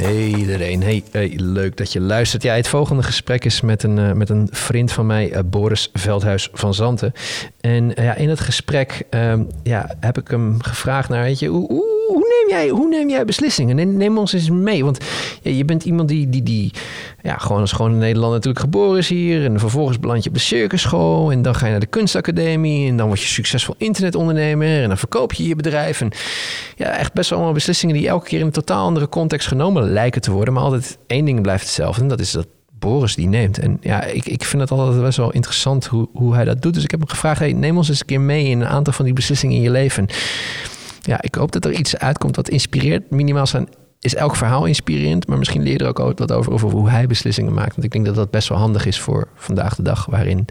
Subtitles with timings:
[0.00, 2.42] Hey iedereen, hey, hey, leuk dat je luistert.
[2.42, 5.90] Ja, het volgende gesprek is met een, uh, met een vriend van mij, uh, Boris
[5.92, 7.12] Veldhuis van Zanten.
[7.60, 9.02] En uh, ja, in het gesprek
[9.62, 11.68] ja, heb ik hem gevraagd naar, weet je, hoe,
[12.12, 13.76] hoe, neem, jij, hoe neem jij beslissingen?
[13.76, 14.98] Neem, neem ons eens mee, want
[15.42, 16.72] je bent iemand die, die, die
[17.22, 19.44] ja, gewoon als gewoon in Nederland natuurlijk geboren is hier.
[19.44, 22.88] En vervolgens beland je op de circusschool en dan ga je naar de kunstacademie.
[22.88, 26.00] En dan word je succesvol internetondernemer en dan verkoop je je bedrijf.
[26.00, 26.10] En
[26.76, 29.92] ja, echt best wel allemaal beslissingen die elke keer in een totaal andere context genomen
[29.92, 30.54] lijken te worden.
[30.54, 32.02] Maar altijd één ding blijft hetzelfde.
[32.02, 32.46] En dat is dat
[32.78, 33.58] Boris die neemt.
[33.58, 36.74] En ja, ik, ik vind het altijd best wel interessant hoe, hoe hij dat doet.
[36.74, 39.04] Dus ik heb hem gevraagd, neem ons eens een keer mee in een aantal van
[39.04, 40.06] die beslissingen in je leven.
[41.00, 43.10] Ja, ik hoop dat er iets uitkomt wat inspireert.
[43.10, 43.68] Minimaal zijn
[44.00, 47.06] is elk verhaal inspirerend, maar misschien leer je er ook wat over, over hoe hij
[47.06, 47.70] beslissingen maakt.
[47.70, 50.46] Want ik denk dat dat best wel handig is voor vandaag de dag, waarin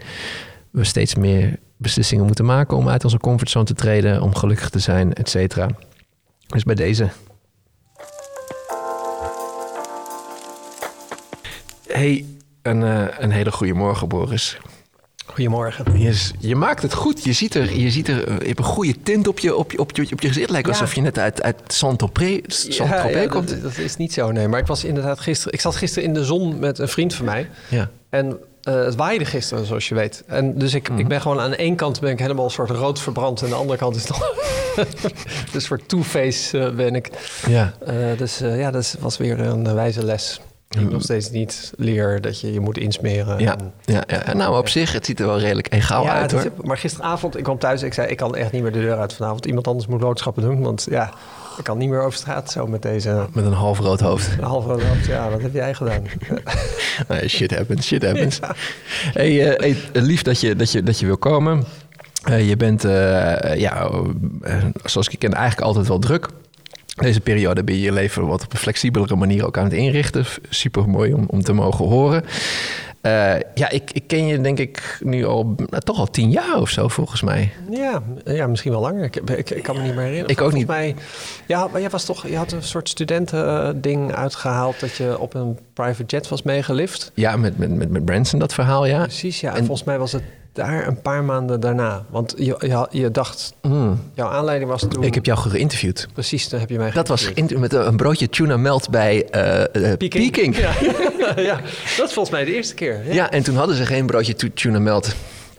[0.70, 4.78] we steeds meer beslissingen moeten maken om uit onze comfortzone te treden, om gelukkig te
[4.78, 5.68] zijn, et cetera.
[6.46, 7.08] Dus bij deze
[11.86, 12.24] Hey,
[12.62, 14.58] een, uh, een hele goede morgen, Boris.
[15.32, 15.98] Goedemorgen.
[15.98, 17.24] Je, je, maakt het goed.
[17.24, 19.78] Je ziet er, je ziet er, je hebt een goede tint op je, op je,
[19.78, 20.50] op je, op je gezicht.
[20.50, 23.48] Lijkt alsof je net uit, uit Saint-Tropez ja, ja, komt.
[23.48, 24.48] Dat, dat, is niet zo, nee.
[24.48, 25.52] Maar ik was inderdaad gisteren...
[25.52, 27.48] Ik zat gisteren in de zon met een vriend van mij.
[27.68, 27.90] Ja.
[28.08, 30.22] En uh, het waaide gisteren, zoals je weet.
[30.26, 31.02] En dus ik, mm -hmm.
[31.02, 33.38] ik ben gewoon aan één kant ben ik helemaal een soort rood verbrand.
[33.38, 34.34] En aan de andere kant is het nog...
[35.52, 37.10] dus voor two-face uh, ben ik.
[37.46, 37.72] Ja.
[37.88, 40.40] Uh, dus ja, dat was weer een wijze les.
[40.78, 43.38] Ik nog steeds niet leer dat je je moet insmeren.
[43.38, 44.34] Ja, en, ja, ja.
[44.34, 46.40] nou op zich, het ziet er wel redelijk egaal ja, uit hoor.
[46.40, 48.08] Is, maar gisteravond, ik kwam thuis ik zei...
[48.08, 49.46] ik kan echt niet meer de deur uit vanavond.
[49.46, 50.62] Iemand anders moet boodschappen doen.
[50.62, 51.12] Want ja,
[51.58, 53.26] ik kan niet meer over straat zo met deze...
[53.32, 54.28] Met een half rood hoofd.
[54.38, 56.02] Een half rood hoofd, ja, wat heb jij gedaan?
[57.08, 58.38] nee, shit happens, shit happens.
[58.38, 58.54] Ja.
[59.12, 61.64] Hey, uh, hey, lief dat je, dat, je, dat je wil komen.
[62.28, 63.90] Uh, je bent, uh, ja,
[64.84, 66.28] zoals ik je ken, eigenlijk altijd wel druk.
[66.94, 70.24] Deze periode ben je je leven wat op een flexibelere manier ook aan het inrichten.
[70.48, 72.24] Super mooi om, om te mogen horen.
[73.02, 76.60] Uh, ja, ik, ik, ken je denk ik nu al nou, toch al tien jaar
[76.60, 77.52] of zo, volgens mij.
[77.70, 79.04] Ja, ja misschien wel langer.
[79.04, 80.30] Ik, ik, ik kan me niet meer herinneren.
[80.30, 80.66] Ik ook niet.
[80.66, 80.94] Mij,
[81.46, 85.58] ja, maar jij was toch, je had een soort studentending uitgehaald dat je op een
[85.72, 87.12] private jet was meegelift.
[87.14, 89.02] Ja, met, met, met, met Branson dat verhaal, ja.
[89.02, 89.50] Precies, ja.
[89.50, 90.22] En, en volgens mij was het
[90.52, 92.04] daar een paar maanden daarna.
[92.08, 94.00] Want je, je, je dacht, mm.
[94.14, 95.02] jouw aanleiding was toen...
[95.02, 96.08] Ik heb jou geïnterviewd.
[96.12, 99.62] Precies, daar heb je mij Dat was met een broodje tuna melt bij uh,
[99.96, 100.30] Peking.
[100.30, 100.56] Peking.
[100.56, 100.72] Ja.
[101.50, 101.60] ja,
[101.96, 103.06] dat is volgens mij de eerste keer.
[103.06, 103.14] Ja.
[103.14, 105.14] ja, en toen hadden ze geen broodje tuna melt.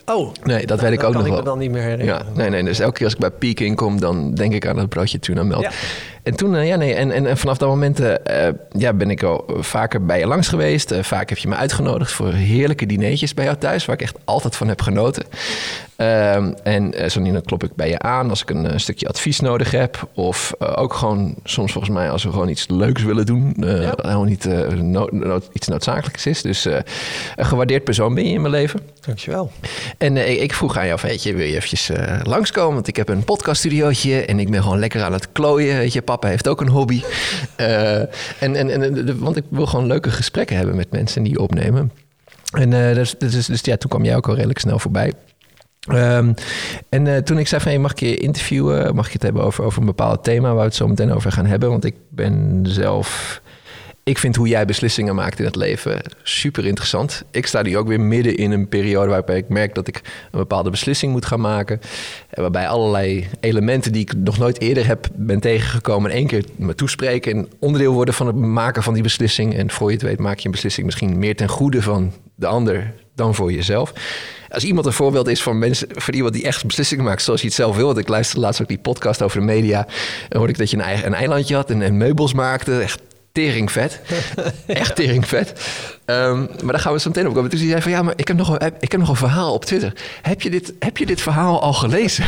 [0.05, 1.31] Oh, nee, dat weet ik ook nog wel.
[1.31, 2.25] kan ik me dan niet meer herinneren.
[2.25, 4.77] Ja, nee, nee, dus elke keer als ik bij Peking kom, dan denk ik aan
[4.77, 5.61] het broodje tuna melt.
[5.61, 5.71] Ja.
[6.23, 8.13] En toen, uh, ja, nee, en, en, en, vanaf dat moment uh,
[8.71, 10.91] ja, ben ik al vaker bij je langs geweest.
[10.91, 14.17] Uh, vaak heb je me uitgenodigd voor heerlijke dineetjes bij jou thuis, waar ik echt
[14.25, 15.25] altijd van heb genoten.
[15.97, 19.39] Um, en zo niet, dan klop ik bij je aan als ik een stukje advies
[19.39, 20.09] nodig heb.
[20.13, 23.53] Of ook gewoon soms volgens mij als we gewoon iets leuks willen doen.
[23.57, 23.93] Ja.
[23.95, 24.47] Gewoon niet
[25.51, 26.41] iets noodzakelijks is.
[26.41, 26.83] Dus een
[27.45, 28.79] gewaardeerd persoon ben je in mijn leven.
[28.99, 29.51] Dankjewel.
[29.97, 31.91] En ik vroeg aan jou, weet je, wil je eventjes
[32.23, 32.73] langskomen?
[32.73, 36.01] Want ik heb een podcaststudiootje en ik ben gewoon lekker aan het klooien, weet je
[36.11, 37.01] papa heeft ook een hobby.
[37.57, 41.91] Uh, en, en, en, want ik wil gewoon leuke gesprekken hebben met mensen die opnemen.
[42.51, 45.13] En uh, dus, dus, dus, ja, toen kwam jij ook al redelijk snel voorbij.
[45.89, 46.33] Um,
[46.89, 48.95] en uh, toen ik zei van, hey, mag ik je interviewen?
[48.95, 51.31] Mag ik het hebben over, over een bepaald thema waar we het zo meteen over
[51.31, 51.69] gaan hebben?
[51.69, 53.40] Want ik ben zelf
[54.11, 57.23] ik vind hoe jij beslissingen maakt in het leven super interessant.
[57.31, 60.01] Ik sta nu ook weer midden in een periode waarbij ik merk dat ik
[60.31, 61.79] een bepaalde beslissing moet gaan maken.
[62.31, 66.75] Waarbij allerlei elementen die ik nog nooit eerder heb ben tegengekomen, in één keer me
[66.75, 69.55] toespreken en onderdeel worden van het maken van die beslissing.
[69.55, 72.47] En voor je het weet maak je een beslissing misschien meer ten goede van de
[72.47, 73.93] ander dan voor jezelf.
[74.49, 77.47] Als iemand een voorbeeld is van mensen, voor iemand die echt beslissingen maakt zoals je
[77.47, 77.85] het zelf wil.
[77.85, 79.87] Want ik luisterde laatst ook die podcast over de media.
[80.29, 82.79] En hoorde ik dat je een, eigen, een eilandje had en, en meubels maakte.
[82.79, 83.99] Echt teringvet.
[84.67, 85.53] Echt teringvet.
[86.11, 87.49] Um, maar daar gaan we zo meteen op komen.
[87.49, 89.53] Dus hij zei van ja, maar ik heb, nog een, ik heb nog een verhaal
[89.53, 89.93] op Twitter.
[90.21, 92.25] Heb je dit, heb je dit verhaal al gelezen?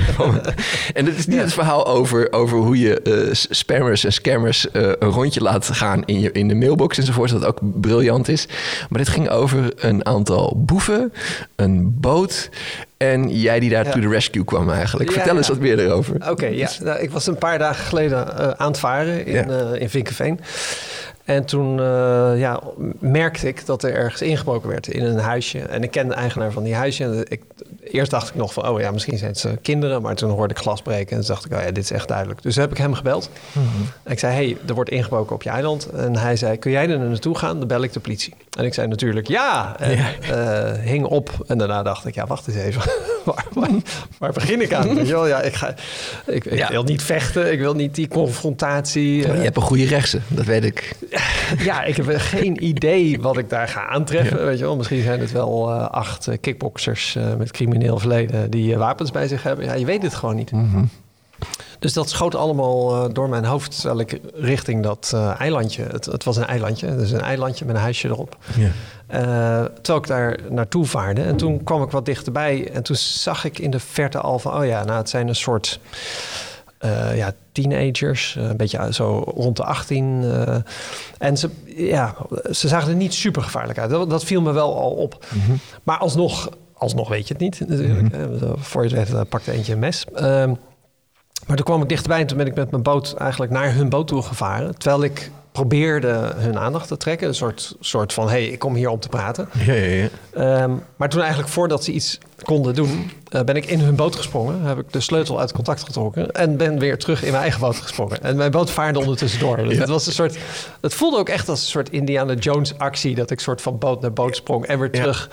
[0.93, 1.41] en dit is niet ja.
[1.41, 6.03] het verhaal over, over hoe je uh, spammers en scammers uh, een rondje laat gaan
[6.05, 7.29] in, je, in de mailbox enzovoort.
[7.29, 8.47] Dat ook briljant is.
[8.89, 11.13] Maar dit ging over een aantal boeven,
[11.55, 12.49] een boot.
[12.97, 13.91] En jij die daar ja.
[13.91, 15.09] to the rescue kwam eigenlijk.
[15.09, 16.15] Ja, Vertel eens wat meer erover.
[16.15, 16.69] Oké, okay, ja.
[16.83, 20.39] Nou, ik was een paar dagen geleden uh, aan het varen in, uh, in Vinkenveen.
[21.23, 22.59] En toen uh, ja,
[22.99, 25.59] merkte ik dat er ergens ingebroken werd in een huisje.
[25.59, 27.03] En ik ken de eigenaar van die huisje.
[27.03, 27.41] En ik,
[27.83, 30.01] eerst dacht ik nog van, oh ja, misschien zijn het kinderen.
[30.01, 32.07] Maar toen hoorde ik glas breken en toen dacht ik, oh ja, dit is echt
[32.07, 32.41] duidelijk.
[32.41, 33.29] Dus heb ik hem gebeld.
[33.51, 34.11] Mm -hmm.
[34.11, 35.89] Ik zei, hey, er wordt ingebroken op je eiland.
[35.89, 37.59] En hij zei, kun jij er naartoe gaan?
[37.59, 38.33] Dan bel ik de politie.
[38.57, 39.75] En ik zei natuurlijk, ja.
[39.79, 40.09] En ja.
[40.31, 41.31] Uh, hing op.
[41.47, 42.81] En daarna dacht ik, ja, wacht eens even.
[43.25, 43.69] waar, waar,
[44.17, 44.95] waar begin ik aan?
[44.95, 45.27] Weet je wel?
[45.27, 45.75] Ja, ik, ga,
[46.25, 46.69] ik, ik Ja.
[46.69, 49.17] wil niet vechten, ik wil niet die confrontatie.
[49.21, 50.95] Maar je eh, hebt een goede rechtse, dat weet ik.
[51.69, 54.45] ja, ik heb geen idee wat ik daar ga aantreffen.
[54.45, 54.75] Weet je wel?
[54.75, 59.27] Misschien zijn het wel eh, acht eh, kickboxers eh, met crimineel verleden die wapens bij
[59.27, 59.65] zich hebben.
[59.65, 60.51] Ja, je weet het gewoon niet.
[60.51, 60.83] Mhm.
[61.79, 65.83] Dus dat schoot allemaal door mijn hoofd terwijl ik richting dat eilandje.
[65.83, 68.37] Het, het was een eilandje, dus een eilandje met een huisje erop.
[68.55, 68.71] Ja.
[69.81, 71.21] Terwijl ik daar naartoe vaarde.
[71.21, 72.71] En toen kwam ik wat dichterbij.
[72.73, 74.53] En toen zag ik in de verte al van...
[74.53, 75.79] oh ja, nou, het zijn een soort
[76.83, 78.35] eh, ja, teenagers.
[78.35, 80.23] eh, een beetje zo rond de 18.
[80.23, 80.55] eh.
[81.17, 82.15] en ze, ja,
[82.51, 83.89] ze zagen er niet super gevaarlijk uit.
[83.89, 85.25] Dat, dat viel me wel al op.
[85.83, 88.15] Maar alsnog, alsnog weet je het niet natuurlijk.
[88.39, 90.05] Zo, Voor je het weet pakte eentje een mes.
[90.13, 90.53] Ehm,
[91.47, 93.89] maar toen kwam ik dichterbij en toen ben ik met mijn boot eigenlijk naar hun
[93.89, 94.77] boot toe gevaren.
[94.77, 97.27] Terwijl ik probeerde hun aandacht te trekken.
[97.27, 99.49] Een soort, soort van, hé, hey, ik kom hier om te praten.
[99.65, 100.07] Ja, ja, ja.
[100.33, 104.15] Ehm, maar toen eigenlijk voordat ze iets konden doen, eh, ben ik in hun boot
[104.15, 104.61] gesprongen.
[104.61, 107.75] Heb ik de sleutel uit contact getrokken en ben weer terug in mijn eigen boot
[107.75, 108.21] gesprongen.
[108.23, 109.57] En mijn boot vaarde ondertussen door.
[109.57, 109.79] Dus Ja.
[109.79, 110.37] het was een soort,
[110.81, 114.01] het voelde ook echt als een soort Indiana Jones actie dat ik soort van boot
[114.01, 115.29] naar boot sprong en weer terug.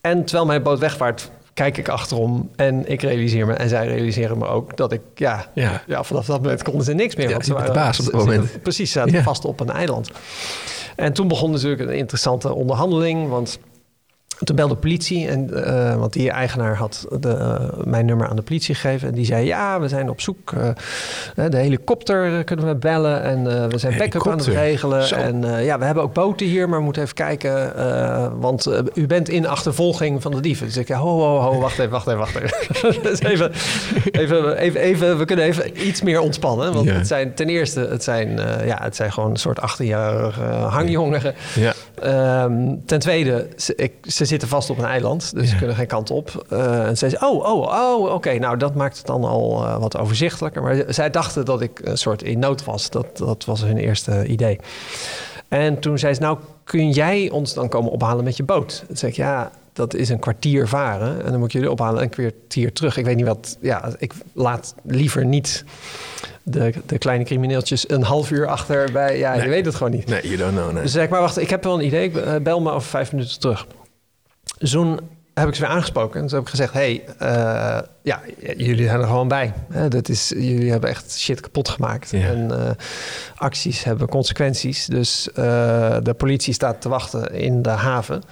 [0.00, 4.38] En terwijl mijn boot wegvaart, kijk ik achterom en ik realiseer me en zij realiseren
[4.38, 5.82] me ook dat ik ja, Ja.
[5.86, 6.02] ja.
[6.04, 7.26] vanaf dat moment konden ze niks meer.
[7.26, 8.62] Ja, want ze de baas op ze- moment.
[8.62, 9.22] Precies, ze zaten Ja.
[9.22, 10.10] vast op een eiland.
[10.96, 13.58] En toen begon natuurlijk een interessante onderhandeling, want
[14.44, 18.36] toen belde de politie, en, eh, want die eigenaar had de, eh, mijn nummer aan
[18.36, 19.08] de politie gegeven.
[19.08, 20.52] En die zei, ja, we zijn op zoek.
[20.52, 25.02] eh, de helikopter kunnen we bellen en we zijn backup aan het regelen.
[25.06, 25.14] Zo.
[25.14, 27.72] En ja, we hebben ook boten hier, maar we moeten even kijken.
[28.40, 30.66] want u bent in achtervolging van de dieven.
[30.66, 33.02] Dus ik zei, ho, ho, ho, wacht even, wacht even, wacht even.
[33.02, 33.52] dus even,
[34.10, 36.72] even, even, even, we kunnen even iets meer ontspannen.
[36.72, 36.94] Want Ja.
[36.94, 38.28] het zijn ten eerste, het zijn,
[38.64, 41.34] ja, het zijn gewoon een soort 18-jarige hangjongeren.
[41.54, 41.72] Ja.
[42.00, 45.86] Ehm, ten tweede, ze, ik, ze zitten vast op een eiland, dus ze kunnen geen
[45.86, 46.46] kant op.
[46.48, 49.78] Eh, en zei ze, oh, oh, oh, oké, nou dat maakt het dan al eh,
[49.78, 50.62] wat overzichtelijker.
[50.62, 52.90] Maar zij dachten dat ik een soort in nood was.
[52.90, 54.58] Dat, dat was hun eerste idee.
[55.48, 58.82] En toen zei ze, nou kun jij ons dan komen ophalen met je boot?
[58.86, 61.24] Toen zei ik, ja, dat is een kwartier varen.
[61.24, 62.96] En dan moet ik jullie ophalen en een kwartier terug.
[62.96, 65.64] Ik weet niet wat, ja, ik laat liever niet
[66.50, 70.06] de, de kleine crimineeltjes een half uur achter bij, ja, je weet het gewoon niet.
[70.06, 70.72] Nee, you don't know.
[70.72, 70.82] Nee.
[70.82, 72.04] Dus ik, maar wacht, ik heb wel een idee.
[72.04, 73.66] Ik eh, bel me over vijf minuten terug.
[74.58, 75.00] Toen
[75.34, 76.20] heb ik ze weer aangesproken.
[76.20, 78.20] En toen heb ik gezegd, hey, eh, ja,
[78.56, 79.52] jullie zijn er gewoon bij.
[79.72, 82.10] Hè, dat is, jullie hebben echt shit kapot gemaakt.
[82.10, 82.26] Ja.
[82.26, 82.70] En eh,
[83.36, 84.86] acties hebben consequenties.
[84.86, 88.22] Dus eh, de politie staat te wachten in de haven.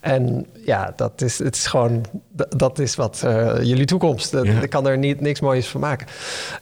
[0.00, 2.04] En ja, dat is, het is gewoon,
[2.56, 4.32] dat is wat eh, jullie toekomst.
[4.32, 4.60] Ja.
[4.60, 6.06] Ik kan er niet, niks moois van maken.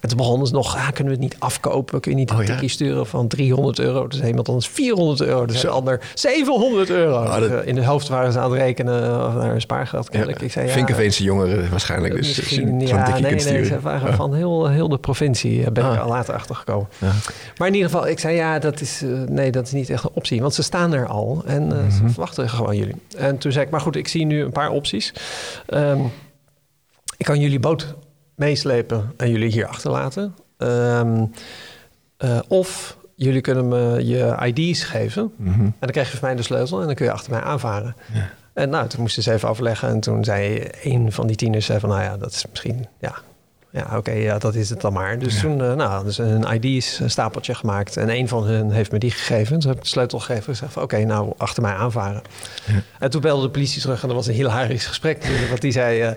[0.00, 2.00] En toen begonnen ze nog, ah, kunnen we het niet afkopen?
[2.00, 2.48] Kun je niet een Oh, ja?
[2.48, 4.06] tikkie sturen van 300 euro?
[4.06, 5.46] Dus iemand anders 400 euro.
[5.46, 7.22] Dus een ander 700 euro.
[7.22, 10.10] Oh, dat- Eh, In de hoofd waren ze aan het rekenen of naar een spaargeld.
[10.10, 10.40] kennelijk.
[10.40, 12.14] Ik zei, ja, Vinkerveense jongeren waarschijnlijk.
[12.14, 12.34] Dus
[12.78, 13.66] ja, nee, nee, sturen.
[13.66, 16.02] ze waren van heel, heel de provincie eh, ben ik Ah.
[16.02, 16.88] al later achtergekomen.
[16.98, 17.12] Ja.
[17.58, 20.04] Maar in ieder geval, ik zei ja, dat is, eh, nee, dat is niet echt
[20.04, 20.40] een optie.
[20.40, 21.90] Want ze staan er al en eh, Mhm.
[21.90, 22.96] ze verwachten gewoon jullie.
[23.16, 25.12] En toen zei ik, maar goed, ik zie nu een paar opties.
[25.66, 26.00] Ehm,
[27.16, 27.94] ik kan jullie boot
[28.34, 30.34] meeslepen en jullie hier achterlaten.
[32.16, 35.32] Eh, of jullie kunnen me je ID's geven.
[35.36, 35.60] Mhm.
[35.60, 37.96] En dan krijg je van mij de sleutel en dan kun je achter mij aanvaren.
[38.12, 38.30] Ja.
[38.56, 39.88] En nou, toen moesten ze even overleggen.
[39.88, 43.14] En toen zei een van die tieners van, nou ja, dat is misschien, ja,
[43.76, 45.18] ja oké, ja, dat is het dan maar.
[45.18, 45.40] Dus Ja.
[45.40, 47.96] toen, eh, nou, hadden ze een ID's een stapeltje gemaakt.
[47.96, 49.58] En een van hun heeft me die gegeven.
[49.58, 52.22] Toen heb ik de sleutel gegeven en gezegd oké, nou, achter mij aanvaren.
[52.64, 52.72] Ja.
[52.98, 55.26] En toen belde de politie terug en dat was een hilarisch gesprek.
[55.48, 56.10] Want die zei, eh,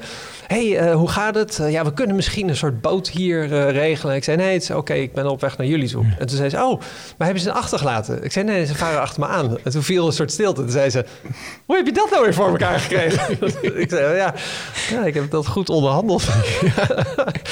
[0.47, 1.59] hey, eh, hoe gaat het?
[1.69, 4.15] Ja, we kunnen misschien een soort boot hier regelen.
[4.15, 6.05] Ik zei, nee, het is oké, ik ben op weg naar jullie toe.
[6.19, 6.79] En toen zei ze, oh,
[7.17, 8.23] maar hebben ze het achtergelaten?
[8.23, 9.57] Ik zei, nee, ze varen achter me aan.
[9.63, 10.61] En toen viel een soort stilte.
[10.61, 11.05] Toen zei ze,
[11.65, 13.37] hoe heb je dat nou weer voor elkaar gekregen?
[13.81, 14.33] ik zei, ja,
[14.89, 16.23] ja, ik heb dat goed onderhandeld.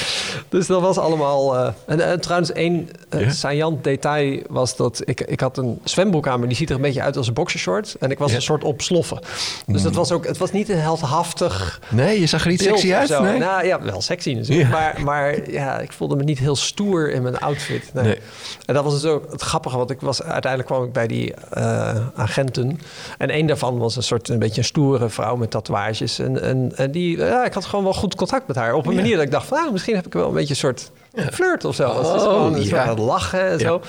[0.48, 1.56] dus dat was allemaal...
[1.56, 5.02] eh, en, en trouwens, één uh, saillant detail was dat...
[5.04, 7.34] Ik, ik had een zwembroek aan, maar die ziet er een beetje uit als een
[7.34, 7.96] boxershort.
[8.00, 9.18] En ik was een soort op sloffen.
[9.66, 10.26] Dus dat was ook...
[10.26, 13.20] Het was niet een heldhaftig Nee, je zag er niet sexy uit.
[13.20, 13.38] Nee?
[13.38, 14.70] Nou ja, wel sexy natuurlijk.
[14.70, 17.90] Maar, maar ja, ik voelde me niet heel stoer in mijn outfit.
[17.94, 18.04] Nee.
[18.04, 18.18] Nee.
[18.64, 21.34] En dat was dus ook het grappige, want ik was, uiteindelijk kwam ik bij die
[21.50, 22.80] eh, agenten.
[23.18, 26.18] En een daarvan was een soort een beetje een stoere vrouw met tatoeages.
[26.18, 28.74] En, en, en die, ja, ik had gewoon wel goed contact met haar.
[28.74, 29.00] Op een Ja.
[29.00, 30.90] manier dat ik dacht van, nou, misschien heb ik wel een beetje een soort
[31.32, 31.88] flirt of zo.
[31.96, 32.94] Het is Oh, gewoon ja.
[32.94, 33.66] lachen en Ja.
[33.66, 33.80] zo.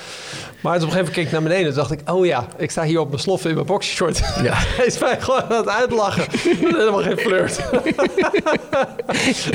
[0.61, 2.71] Maar op een gegeven moment keek ik naar beneden en dacht ik, oh ja, ik
[2.71, 4.17] sta hier op mijn sloffen in mijn boxershort.
[4.43, 4.53] Ja.
[4.77, 6.23] Hij is mij gewoon aan het uitlachen.
[6.59, 7.59] Helemaal geen flirt.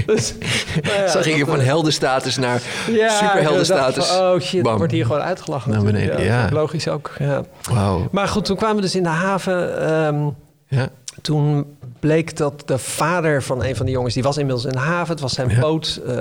[0.06, 0.34] dus,
[0.82, 2.60] nou ja, Zag je dat, van eh, heldenstatus naar
[2.90, 4.10] ja, superheldenstatus.
[4.14, 4.76] ik Oh shit, Bam.
[4.76, 5.70] wordt hier gewoon uitgelachen.
[5.70, 6.48] Naar beneden, ja.
[6.52, 7.42] Logisch ook, ja.
[7.72, 8.08] Wauw.
[8.10, 9.80] Maar goed, toen kwamen we dus in de haven.
[9.88, 10.28] ehm,
[10.68, 10.88] Ja.
[11.24, 14.78] Toen bleek dat de vader van een van die jongens, die was inmiddels in de
[14.78, 15.60] haven, het was zijn Ja.
[15.60, 16.14] boot, eh,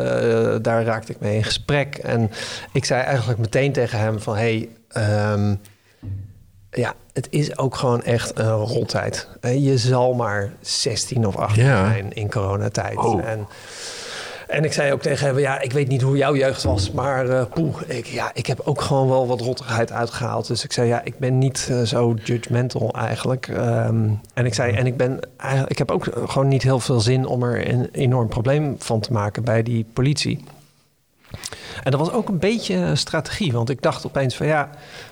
[0.62, 1.96] daar raakte ik mee in gesprek.
[1.96, 2.32] En
[2.72, 5.56] ik zei eigenlijk meteen tegen hem van, hey, ehm,
[6.72, 9.28] ja, het is ook gewoon echt een rottijd.
[9.42, 11.86] Eh, Je zal maar 16 of 18 Ja.
[11.90, 12.98] zijn in coronatijd.
[12.98, 13.26] Oh.
[13.26, 13.48] En,
[14.54, 17.30] en ik zei ook tegen hem, ja, ik weet niet hoe jouw jeugd was, maar
[17.30, 20.48] eh poeh, ik, ja, ik heb ook gewoon wel wat rottigheid uitgehaald.
[20.48, 23.48] Dus ik zei, ja, ik ben niet eh, zo judgmental eigenlijk.
[23.48, 27.00] Ehm, en ik zei, en ik ben eigenlijk, ik heb ook gewoon niet heel veel
[27.00, 30.44] zin om er een enorm probleem van te maken bij die politie.
[31.84, 34.70] En dat was ook een beetje een strategie, want ik dacht opeens van ja,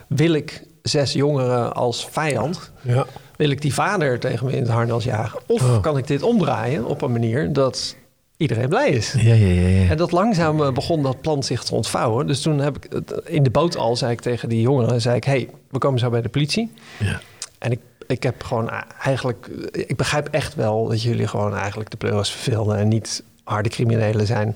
[0.08, 2.72] wil ik zes jongeren als vijand?
[2.82, 3.06] Ja.
[3.36, 5.40] Wil ik die vader tegen me in het harnas jagen?
[5.48, 5.82] Of Oh.
[5.82, 7.96] kan ik dit omdraaien op een manier dat
[8.42, 9.12] iedereen blij is?
[9.18, 9.68] Ja, ja, ja.
[9.68, 9.90] ja.
[9.90, 12.28] En dat langzaam eh, begon dat plan zich te ontvouwen.
[12.28, 15.16] Dus toen heb ik het- in de boot al, zei ik tegen die jongeren, zei
[15.16, 16.72] ik, hey, we komen zo bij de politie.
[17.00, 17.20] Ja.
[17.60, 21.90] En ik, ik heb gewoon a- eigenlijk, ik begrijp echt wel dat jullie gewoon eigenlijk
[21.92, 24.56] de pleuris verveelden en niet harde criminelen zijn.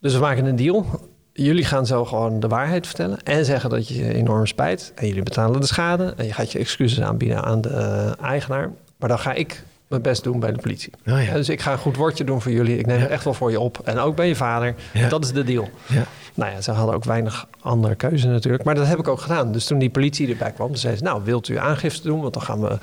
[0.00, 0.86] Dus we maken een deal.
[1.32, 4.92] Jullie gaan zo gewoon de waarheid vertellen en zeggen dat je je enorm spijt.
[4.94, 8.70] En jullie betalen de schade en je gaat je excuses aanbieden aan de eh, eigenaar.
[8.98, 10.92] Maar dan ga ik mijn best doen bij de politie.
[11.06, 11.32] Oh ja.
[11.34, 12.78] Dus ik ga een goed woordje doen voor jullie.
[12.78, 13.80] Ik neem het echt wel voor je op.
[13.84, 14.74] En ook bij je vader.
[14.92, 15.08] Ja.
[15.08, 15.68] Dat is de deal.
[15.86, 16.02] Ja.
[16.34, 18.64] Nou ja, ze hadden ook weinig andere keuze natuurlijk.
[18.64, 19.52] Maar dat heb ik ook gedaan.
[19.52, 21.02] Dus toen die politie erbij kwam, zei ze...
[21.02, 22.20] nou, wilt u aangifte doen?
[22.20, 22.78] Want dan gaan we,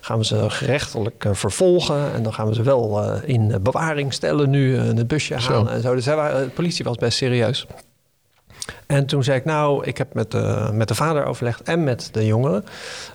[0.00, 2.12] gaan we ze gerechtelijk eh, vervolgen.
[2.14, 4.76] En dan gaan we ze wel eh, in bewaring stellen nu.
[4.78, 5.52] eh, in het busje Zo.
[5.52, 5.94] halen en zo.
[5.94, 7.66] Dus de politie was best serieus.
[8.86, 12.08] En toen zei ik, nou, ik heb met de, met de vader overlegd en met
[12.12, 12.64] de jongeren.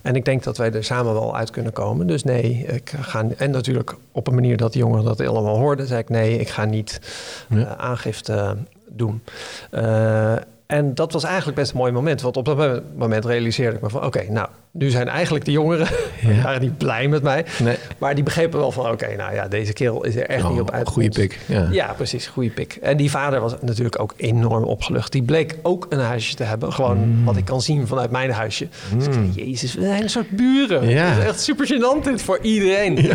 [0.02, 2.08] En ik denk dat wij er samen wel uit kunnen komen.
[2.08, 3.26] Dus nee, ik ga...
[3.38, 5.88] En natuurlijk op een manier dat de jongeren dat allemaal hoorden...
[5.88, 7.02] zei ik, nee, ik ga niet
[7.50, 7.58] Ja.
[7.58, 9.24] eh, aangifte doen.
[9.72, 10.36] Eh,
[10.70, 12.22] en dat was eigenlijk best een mooi moment.
[12.22, 14.06] Want op dat moment realiseerde ik me van...
[14.06, 15.88] oké, nou, nu zijn eigenlijk de jongeren...
[16.22, 16.42] Ja.
[16.42, 17.46] waren niet blij met mij.
[17.64, 17.76] Nee.
[17.98, 18.92] Maar die begrepen wel van...
[18.92, 20.88] oké, nou ja, deze kerel is er echt niet op uit.
[20.88, 21.40] Oh, Goeie pik.
[21.46, 21.68] Ja.
[21.72, 22.28] Ja, precies.
[22.28, 22.78] Goede pik.
[22.82, 25.12] En die vader was natuurlijk ook enorm opgelucht.
[25.12, 26.74] Die bleek ook een huisje te hebben.
[26.74, 27.26] Gewoon Mm.
[27.26, 28.68] wat ik kan zien vanuit mijn huisje.
[28.96, 30.90] Dus ik zei, jezus, we zijn een soort buren.
[30.90, 31.06] Ja.
[31.06, 33.12] Het is echt super gênant dit voor iedereen.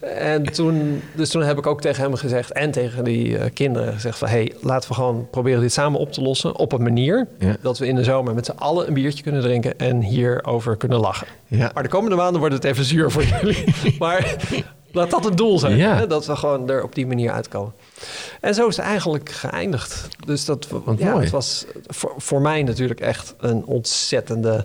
[0.00, 2.52] En toen, dus toen heb ik ook tegen hem gezegd...
[2.52, 4.28] en tegen die eh, kinderen gezegd van...
[4.28, 6.56] hey, laten we gewoon proberen dit samen op te lossen...
[6.56, 7.56] op een manier Ja.
[7.60, 9.78] dat we in de zomer met z'n allen een biertje kunnen drinken...
[9.78, 11.26] en hierover kunnen lachen.
[11.46, 11.70] Ja.
[11.74, 13.64] Maar de komende maanden wordt het even zuur voor jullie.
[13.98, 14.36] maar
[14.92, 15.76] laat dat het doel zijn.
[15.76, 15.96] Ja.
[15.96, 16.06] Hè?
[16.06, 17.72] Dat we gewoon er op die manier uitkomen.
[18.40, 20.08] En zo is het eigenlijk geëindigd.
[20.26, 21.22] Dus dat Wat ja, mooi.
[21.22, 24.64] het was voor, voor mij natuurlijk echt een ontzettende...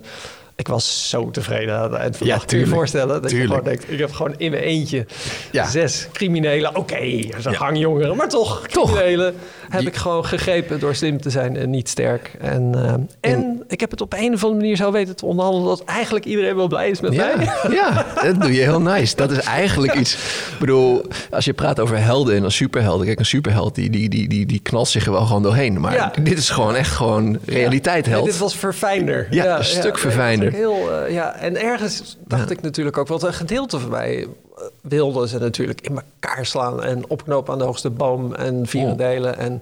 [0.58, 2.38] Ik was zo tevreden aan het eind van de Ja.
[2.46, 3.40] Kun je je voorstellen dat Tuurlijk.
[3.50, 3.92] je gewoon denkt...
[3.92, 5.06] ik heb gewoon in mijn eentje
[5.52, 5.68] Ja.
[5.68, 6.76] zes criminelen.
[6.76, 7.60] Oké, er zijn Ja.
[7.60, 8.92] hangjongeren, maar toch, Toch.
[8.92, 9.34] criminelen...
[9.68, 12.30] heb Je- ik gewoon gegrepen door slim te zijn en niet sterk.
[12.40, 12.74] En,
[13.20, 15.68] eh, en ik heb het op een of andere manier zo weten te onderhandelen...
[15.68, 17.34] dat eigenlijk iedereen wel blij is met mij.
[17.70, 19.16] Ja, dat doe je heel nice.
[19.16, 20.14] Dat is eigenlijk iets.
[20.52, 23.06] Ik bedoel, als je praat over helden en als superhelden.
[23.06, 25.80] Kijk, een superheld die, die, die, die, die knalt zich er wel gewoon doorheen.
[25.80, 28.24] Maar dit is gewoon echt gewoon realiteit held.
[28.24, 29.26] dit was verfijnder.
[29.30, 30.45] Ja, een stuk verfijnder.
[30.52, 31.34] Heel, eh, ja.
[31.34, 35.80] En ergens dacht ik natuurlijk ook, wat een gedeelte van mij eh, wilden ze natuurlijk
[35.80, 38.98] in elkaar slaan en opknopen aan de hoogste boom en vieren Oh.
[38.98, 39.38] delen.
[39.38, 39.60] En,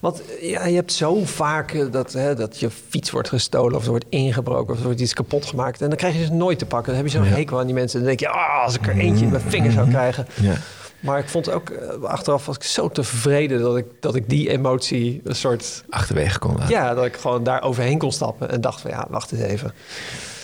[0.00, 3.82] want ja, je hebt zo vaak eh, dat, hè, dat je fiets wordt gestolen of
[3.84, 5.80] er wordt ingebroken of er wordt iets kapot gemaakt.
[5.82, 6.86] En dan krijg je ze nooit te pakken.
[6.94, 7.34] Dan heb je zo'n Ja.
[7.34, 7.98] hekel aan die mensen.
[7.98, 10.26] Dan denk je, ah, als ik er eentje in mijn vinger zou krijgen.
[10.40, 10.54] Ja.
[11.00, 14.50] Maar ik vond ook, eh, achteraf was ik zo tevreden dat ik, dat ik die
[14.50, 16.74] emotie een soort Achterwege kon laten.
[16.74, 19.72] ja, dat ik gewoon daar overheen kon stappen en dacht van ja, wacht eens even.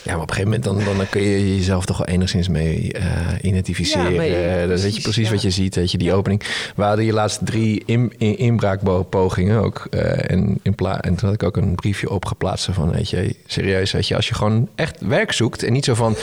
[0.05, 2.93] Ja, maar op een gegeven moment dan, dan kun je jezelf toch wel enigszins mee
[2.93, 3.07] eh,
[3.43, 4.13] identificeren.
[4.13, 5.33] Ja, mee, Eh, dan weet je precies, ja.
[5.33, 6.43] wat je ziet, weet je, die opening.
[6.77, 9.87] We hadden je laatste drie in, in, inbraakpogingen ook.
[9.91, 13.35] eh, en, in pla en toen had ik ook een briefje opgeplaatst van, weet je,
[13.47, 16.17] serieus, weet je, als je gewoon echt werk zoekt en niet zo van,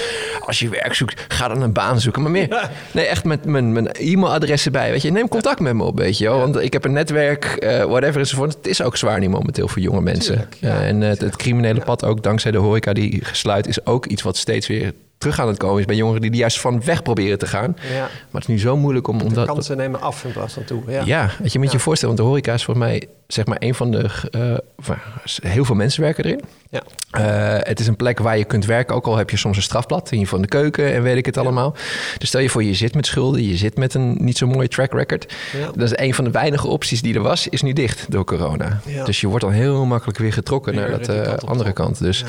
[0.46, 3.74] als je werk zoekt, ga dan een baan zoeken, maar meer, nee, echt met mijn,
[3.74, 6.86] mijn e-mailadres erbij, weet je, neem contact met me op, weet je want ik heb
[6.86, 7.56] een netwerk,
[7.88, 8.54] whatever enzovoort.
[8.54, 10.48] Het is ook zwaar nu momenteel voor jonge mensen.
[10.60, 14.22] Tuurlijk, en het, het criminele pad ook dankzij de horeca die gesluit is ook iets
[14.22, 17.04] wat steeds weer terug aan het komen is bij jongeren die er juist van weg
[17.04, 17.76] proberen te gaan.
[17.94, 18.00] Ja.
[18.00, 19.46] Maar het is nu zo moeilijk om, om De dat...
[19.48, 20.82] kansen nemen af in plaats van toe.
[20.88, 21.02] Ja.
[21.06, 23.92] Ja, je moet je voorstellen, want de horeca is voor mij zeg maar een van
[23.92, 24.10] de...
[24.32, 26.42] eh, heel veel mensen werken erin.
[26.70, 26.84] Ja.
[27.12, 29.64] Eh, het is een plek waar je kunt werken, ook al heb je soms een
[29.64, 31.76] strafblad in in de keuken en weet ik het allemaal.
[32.18, 34.68] Dus stel je voor, je zit met schulden, je zit met een niet zo mooie
[34.68, 35.34] track record.
[35.76, 38.80] Dat is een van de weinige opties die er was, is nu dicht door corona.
[38.86, 39.04] Ja.
[39.06, 42.00] Dus je wordt dan heel makkelijk weer getrokken Weer naar dat eh, kant andere kant.
[42.00, 42.24] Dus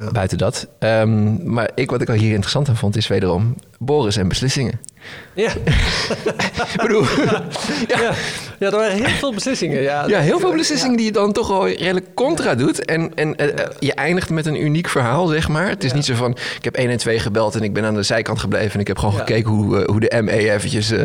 [0.00, 0.68] Ja, buiten dat.
[0.78, 4.80] Ehm, maar ik, wat ik al hier interessant aan vond, is wederom Boris en beslissingen.
[5.34, 5.50] Ja.
[6.74, 7.44] ik bedoel, ja,
[7.88, 8.12] Ja.
[8.58, 9.82] Ja, er waren heel veel beslissingen.
[9.82, 12.84] Ja, ja heel veel beslissingen die je dan toch wel redelijk contra doet.
[12.84, 15.68] En, en uh, je eindigt met een uniek verhaal, zeg maar.
[15.68, 17.94] Het is niet zo van, ik heb 1 en 2 gebeld en ik ben aan
[17.94, 18.72] de zijkant gebleven.
[18.72, 21.04] En ik heb gewoon gekeken hoe, uh, hoe de ME eventjes, uh,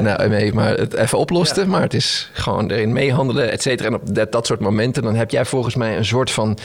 [0.00, 1.66] nou ME, maar het even oploste.
[1.66, 3.88] Maar het is gewoon erin meehandelen, et cetera.
[3.88, 6.58] En op dat, dat soort momenten, dan heb jij volgens mij een soort van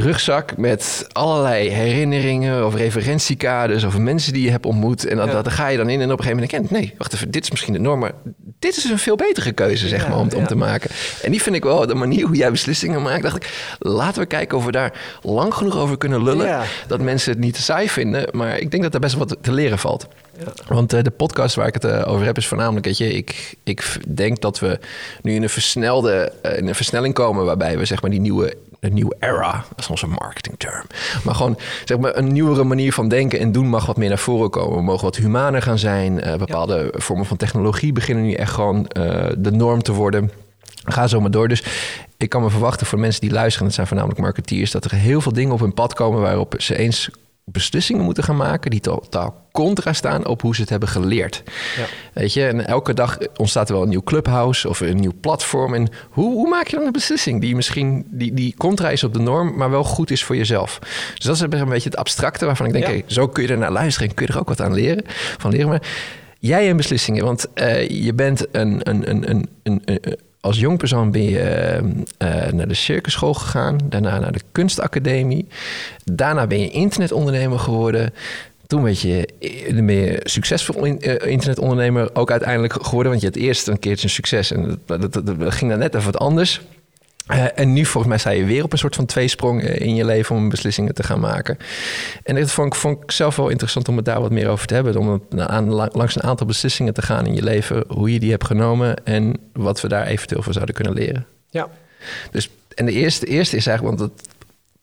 [0.00, 5.06] rugzak met allerlei herinneringen of referentiekaders over mensen die je hebt ontmoet.
[5.06, 5.42] En dat, ja.
[5.42, 7.42] daar ga je dan in en op een gegeven moment denk nee, wacht even, dit
[7.42, 8.12] is misschien de norm, maar
[8.58, 10.36] dit is een veel betere keuze, zeg ja, maar, om, ja.
[10.36, 10.90] om te maken.
[11.22, 13.22] En die vind ik wel de manier hoe jij beslissingen maakt.
[13.22, 16.60] Dacht ik, laten we kijken of we daar lang genoeg over kunnen lullen.
[16.86, 19.52] Dat mensen het niet te saai vinden, maar ik denk dat daar best wat te
[19.52, 20.06] leren valt.
[20.68, 23.56] Want uh, de podcast waar ik het uh, over heb is voornamelijk, weet je, ik,
[23.64, 24.78] ik denk dat we
[25.22, 28.56] nu in een versnelde, uh, in een versnelling komen waarbij we zeg maar die nieuwe,
[28.84, 30.84] een nieuwe era, dat is onze marketingterm,
[31.24, 34.18] maar gewoon zeg maar een nieuwere manier van denken en doen mag wat meer naar
[34.18, 34.76] voren komen.
[34.76, 36.38] We mogen wat humaner gaan zijn.
[36.38, 37.00] bepaalde ja.
[37.00, 38.82] vormen van technologie beginnen nu echt gewoon
[39.38, 40.30] de norm te worden.
[40.84, 41.48] Ga zo maar door.
[41.48, 41.64] Dus
[42.16, 45.20] ik kan me verwachten voor mensen die luisteren, het zijn voornamelijk marketeers, dat er heel
[45.20, 47.10] veel dingen op hun pad komen waarop ze eens
[47.44, 51.42] beslissingen moeten gaan maken die totaal contra staan op hoe ze het hebben geleerd.
[51.76, 51.84] Ja.
[52.12, 55.74] Weet je, en elke dag ontstaat er wel een nieuw clubhouse of een nieuw platform.
[55.74, 59.12] En hoe, hoe maak je dan een beslissing die misschien die, die contra is op
[59.12, 60.78] de norm, maar wel goed is voor jezelf?
[61.14, 62.90] Dus dat is een beetje het abstracte waarvan ik denk, ja.
[62.90, 65.04] hey, zo kun je er naar luisteren en kun je er ook wat aan leren.
[65.38, 65.68] Van leren.
[65.68, 65.82] Maar
[66.38, 70.78] jij en beslissingen, want uh, je bent een, een, een, een, een, een als jong
[70.78, 71.80] persoon ben je
[72.18, 75.46] uh, naar de circusschool gegaan, daarna naar de kunstacademie.
[76.04, 78.12] Daarna ben je internetondernemer geworden.
[78.66, 79.28] Toen werd je,
[79.74, 80.98] ben je succesvol in,
[81.28, 83.10] internetondernemer ook uiteindelijk geworden.
[83.10, 86.12] Want je had eerst een keertje een succes en dat, dat ging dan net even
[86.12, 86.60] wat anders.
[87.30, 90.04] Uh, en nu volgens mij sta je weer op een soort van tweesprong in je
[90.04, 91.58] leven om beslissingen te gaan maken.
[92.22, 94.66] En dat vond ik, vond ik zelf wel interessant om het daar wat meer over
[94.66, 94.96] te hebben.
[94.96, 98.44] Om aan, langs een aantal beslissingen te gaan in je leven, hoe je die hebt
[98.44, 101.26] genomen en wat we daar eventueel voor zouden kunnen leren.
[101.50, 101.68] Ja.
[102.30, 104.28] Dus, en de eerste, eerste is eigenlijk, want het,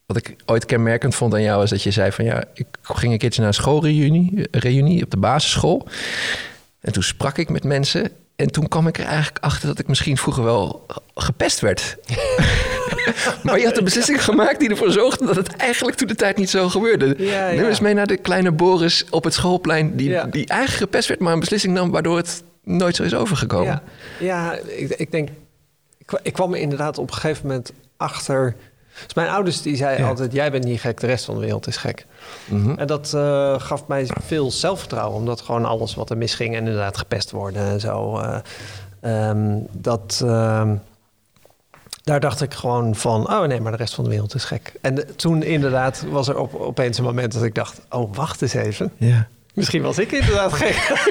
[0.06, 3.12] wat ik ooit kenmerkend vond aan jou is dat je zei van ja, ik ging
[3.12, 5.88] een keertje naar een schoolreunie reunie op de basisschool.
[6.80, 9.88] En toen sprak ik met mensen en toen kwam ik er eigenlijk achter dat ik
[9.88, 11.98] misschien vroeger wel gepest werd.
[13.44, 16.38] maar je had een beslissing gemaakt die ervoor zorgde dat het eigenlijk toen de tijd
[16.38, 17.16] niet zo gebeurde.
[17.18, 17.56] Ja, ja.
[17.56, 20.24] Neem eens mee naar de kleine Boris op het schoolplein, die, ja.
[20.24, 23.66] die eigenlijk gepest werd, maar een beslissing nam waardoor het nooit zo is overgekomen.
[23.68, 23.84] Ja,
[24.20, 25.30] ja ik, ik denk,
[25.98, 28.56] ik, ik kwam er inderdaad op een gegeven moment achter.
[29.06, 31.68] Dus mijn ouders die zeiden altijd: Jij bent niet gek, de rest van de wereld
[31.68, 32.06] is gek.
[32.46, 32.78] Mm -hmm.
[32.78, 36.98] En dat uh, gaf mij veel zelfvertrouwen, omdat gewoon alles wat er misging en inderdaad
[36.98, 38.20] gepest worden en zo.
[38.20, 40.22] Uh, um, dat.
[40.24, 40.72] Uh,
[42.04, 44.74] daar dacht ik gewoon van, oh nee, maar de rest van de wereld is gek.
[44.82, 48.54] En toen inderdaad was er op, opeens een moment dat ik dacht, oh wacht eens
[48.54, 48.92] even.
[48.98, 49.28] Ja.
[49.54, 51.08] Misschien was ik inderdaad gek.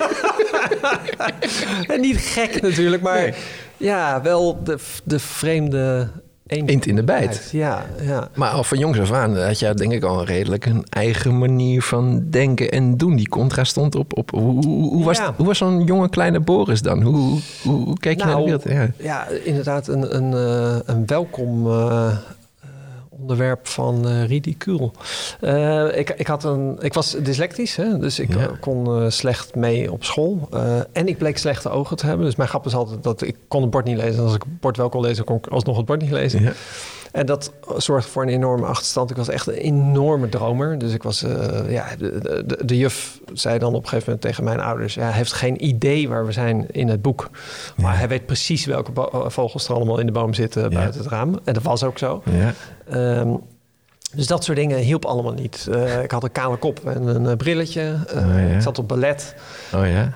[1.94, 3.34] en niet gek natuurlijk, maar nee.
[3.76, 6.08] ja, wel de, de vreemde
[6.50, 7.48] Eend in de bijt.
[7.52, 8.28] Ja, ja.
[8.34, 11.82] Maar al van jongs af aan had je denk ik al redelijk een eigen manier
[11.82, 13.16] van denken en doen.
[13.16, 14.18] Die contra stond op.
[14.18, 15.34] op hoe, hoe was, ja.
[15.36, 17.02] hoe was zo'n jonge kleine Boris dan?
[17.02, 18.94] Hoe, hoe, hoe keek je nou, naar de wereld?
[18.96, 20.32] Ja, ja inderdaad een, een,
[20.86, 22.12] een welkom uh,
[23.20, 24.92] onderwerp van uh, ridicuul.
[25.40, 28.50] Uh, ik, ik, had een, ik was dyslectisch, hè, dus ik ja.
[28.60, 30.48] kon uh, slecht mee op school.
[30.92, 32.26] en ik bleek slechte ogen te hebben.
[32.26, 34.18] Dus mijn grap is altijd dat ik kon het bord niet lezen.
[34.18, 36.42] En als ik het bord wel kon lezen, kon ik alsnog het bord niet lezen.
[36.42, 36.52] Ja.
[37.12, 39.10] En dat zorgde voor een enorme achterstand.
[39.10, 40.78] Ik was echt een enorme dromer.
[40.78, 44.20] Dus ik was, uh, ja, de, de, de, juf zei dan op een gegeven moment
[44.20, 47.30] tegen mijn ouders: ja, Hij heeft geen idee waar we zijn in het boek.
[47.76, 47.98] Maar ja.
[47.98, 48.92] hij weet precies welke
[49.30, 50.68] vogels er allemaal in de boom zitten ja.
[50.68, 51.38] buiten het raam.
[51.44, 52.22] En dat was ook zo.
[52.24, 52.54] Ja.
[53.20, 53.40] Um,
[54.12, 55.66] dus dat soort dingen hielp allemaal niet.
[55.70, 57.96] Uh, ik had een kale kop en een uh, brilletje.
[58.14, 58.54] Uh, oh, ja.
[58.54, 59.34] Ik zat op ballet.
[59.74, 60.12] Oh ja?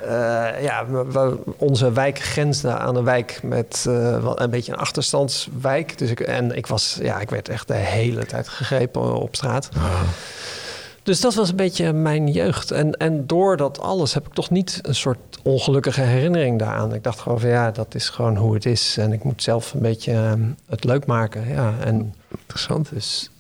[0.60, 3.84] ja, we, we, onze wijk grensde aan een wijk met
[4.34, 5.98] een beetje een achterstandswijk.
[5.98, 9.68] Dus ik, en ik, was, ja, ik werd echt de hele tijd gegrepen op straat.
[9.76, 10.00] Oh.
[11.02, 12.70] Dus dat was een beetje mijn jeugd.
[12.70, 16.94] En, en door dat alles heb ik toch niet een soort ongelukkige herinnering daaraan.
[16.94, 18.96] Ik dacht gewoon van ja, dat is gewoon hoe het is.
[18.96, 21.48] En ik moet zelf een beetje um, het leuk maken.
[21.48, 22.14] Ja, en
[22.46, 22.88] Interessant.
[22.92, 23.30] Dus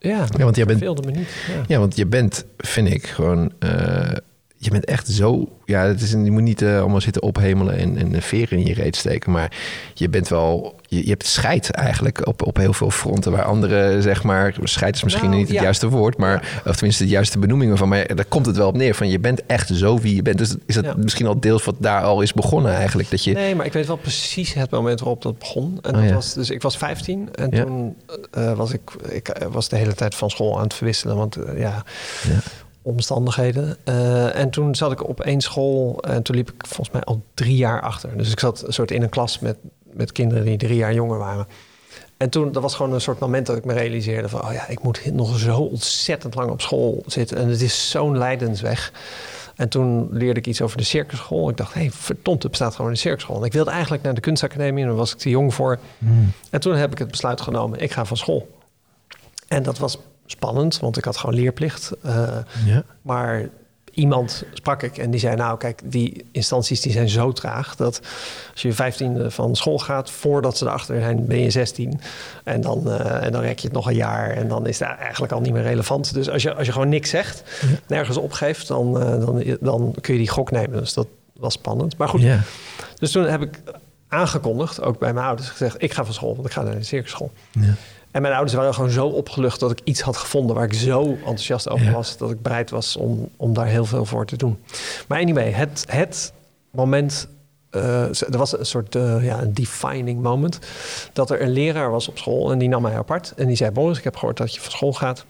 [0.00, 1.28] ja, ja want jij bent, me niet.
[1.48, 1.62] Ja.
[1.66, 1.78] ja.
[1.78, 3.52] want je bent, vind ik, gewoon...
[3.64, 4.10] Uh,
[4.62, 5.48] je bent echt zo...
[5.64, 8.74] Ja, het is, je moet niet uh, allemaal zitten ophemelen en, en veren in je
[8.74, 9.32] reet steken.
[9.32, 9.52] Maar
[9.94, 10.78] je bent wel...
[10.86, 13.32] Je, je hebt scheid eigenlijk op, op heel veel fronten.
[13.32, 14.54] Waar anderen, zeg maar...
[14.62, 16.16] Scheid is misschien nou, niet het juiste woord.
[16.16, 17.88] Maar, Of tenminste de juiste benoemingen van.
[17.88, 18.94] Maar daar komt het wel op neer.
[18.94, 20.38] Van je bent echt zo wie je bent.
[20.38, 23.10] Dus is dat misschien al deels wat daar al is begonnen eigenlijk?
[23.10, 23.32] Dat je...
[23.32, 25.78] Nee, maar ik weet wel precies het moment waarop dat begon.
[25.82, 27.28] En dat oh, was, dus ik was 15.
[27.34, 27.96] En toen
[28.38, 28.90] uh, was ik...
[29.08, 31.16] Ik was de hele tijd van school aan het verwisselen.
[31.16, 31.84] Want ja
[32.82, 33.76] omstandigheden.
[33.84, 37.22] Eh, en toen zat ik op één school en toen liep ik volgens mij al
[37.34, 38.16] drie jaar achter.
[38.16, 39.56] Dus ik zat een soort in een klas met,
[39.92, 41.46] met kinderen die drie jaar jonger waren.
[42.16, 44.42] En toen, dat was gewoon een soort moment dat ik me realiseerde van...
[44.44, 47.36] oh ja, ik moet nog zo ontzettend lang op school zitten.
[47.36, 48.92] En het is zo'n lijdensweg.
[49.56, 51.48] En toen leerde ik iets over de circusschool.
[51.48, 53.36] Ik dacht, hé, hey, verdomd, er bestaat gewoon een circusschool.
[53.36, 55.78] En ik wilde eigenlijk naar de kunstacademie en daar was ik te jong voor.
[55.98, 56.32] Hmm.
[56.50, 58.48] En toen heb ik het besluit genomen, ik ga van school.
[59.48, 59.98] En dat was
[60.30, 61.90] spannend, want ik had gewoon leerplicht.
[62.06, 62.28] Uh,
[62.64, 62.82] Ja.
[63.02, 63.48] maar
[63.92, 68.00] iemand sprak ik en die zei: Nou, kijk, die instanties die zijn zo traag dat
[68.52, 72.00] als je vijftiende van school gaat, voordat ze erachter zijn, ben je 16.
[72.44, 74.88] En dan, uh, en dan rek je het nog een jaar en dan is het
[74.98, 76.14] eigenlijk al niet meer relevant.
[76.14, 77.42] Dus als je, als je gewoon niks zegt,
[77.86, 80.78] nergens opgeeft, dan, uh, dan, dan kun je die gok nemen.
[80.78, 81.96] Dus dat was spannend.
[81.96, 82.40] Maar goed, Ja.
[82.98, 83.60] dus toen heb ik
[84.08, 86.82] aangekondigd, ook bij mijn ouders, gezegd: Ik ga van school, want ik ga naar de
[86.82, 87.30] circusschool.
[87.50, 87.74] Ja.
[88.10, 91.02] En mijn ouders waren gewoon zo opgelucht dat ik iets had gevonden waar ik zo
[91.12, 91.92] enthousiast over Ja.
[91.92, 94.58] was, dat ik bereid was om, om daar heel veel voor te doen.
[95.08, 96.32] Maar anyway, het, het
[96.70, 97.28] moment,
[97.70, 100.58] eh, er was een soort eh, ja, een defining moment,
[101.12, 103.70] dat er een leraar was op school en die nam mij apart en die zei:
[103.70, 105.24] Boris, ik heb gehoord dat je van school gaat.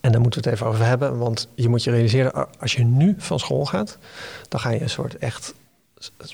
[0.00, 2.84] En daar moeten we het even over hebben, want je moet je realiseren, als je
[2.84, 3.98] nu van school gaat,
[4.48, 5.54] dan ga je een soort echt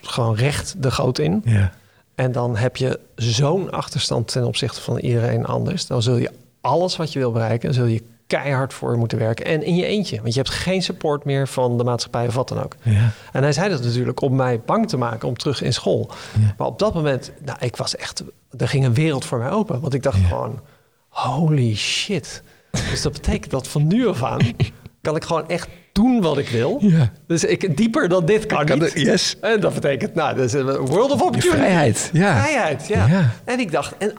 [0.00, 1.42] gewoon recht de goot in.
[1.44, 1.72] Ja.
[2.18, 5.86] En dan heb je zo'n achterstand ten opzichte van iedereen anders.
[5.86, 9.44] Dan zul je alles wat je wil bereiken, zul je keihard voor moeten werken.
[9.46, 10.16] En in je eentje.
[10.22, 12.76] Want je hebt geen support meer van de maatschappij of wat dan ook.
[12.82, 13.10] Ja.
[13.32, 16.10] En hij zei dat natuurlijk om mij bang te maken om terug in school.
[16.40, 16.54] Ja.
[16.58, 18.22] Maar op dat moment, nou, ik was echt,
[18.56, 19.80] er ging een wereld voor mij open.
[19.80, 20.26] Want ik dacht Ja.
[20.26, 20.60] gewoon,
[21.08, 22.42] holy shit.
[22.70, 24.40] Dus dat betekent dat van nu af aan
[25.08, 26.78] kan ik gewoon echt doen wat ik wil.
[26.80, 27.12] Ja.
[27.26, 28.92] Dus ik, dieper dan dit kan, Kan niet.
[28.92, 29.36] yes.
[29.40, 31.48] En dat betekent, nou, dat is een world of Je opportunity.
[31.60, 32.10] vrijheid.
[32.12, 32.42] Ja.
[32.42, 33.06] Vrijheid, ja.
[33.06, 33.30] Ja.
[33.44, 34.12] En ik dacht, en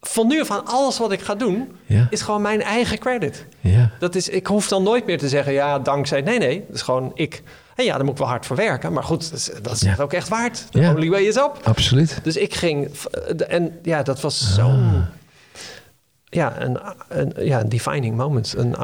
[0.00, 2.06] van nu af aan alles wat ik ga doen, Ja.
[2.10, 3.46] is gewoon mijn eigen credit.
[3.60, 3.90] Ja.
[3.98, 6.20] Dat is, ik hoef dan nooit meer te zeggen, ja, dankzij.
[6.20, 7.42] Nee, nee, dat is gewoon ik.
[7.74, 8.92] En ja, daar moet ik wel hard voor werken.
[8.92, 9.90] Maar goed, dat is, dat is Ja.
[9.90, 10.64] het ook echt waard.
[10.70, 10.90] Ja.
[10.94, 11.60] only way is up.
[11.62, 12.18] Absoluut.
[12.22, 12.90] Dus ik ging,
[13.48, 15.04] en ja, dat was zo'n,
[16.34, 18.54] ja, een, een, ja, een defining moment.
[18.56, 18.74] Een,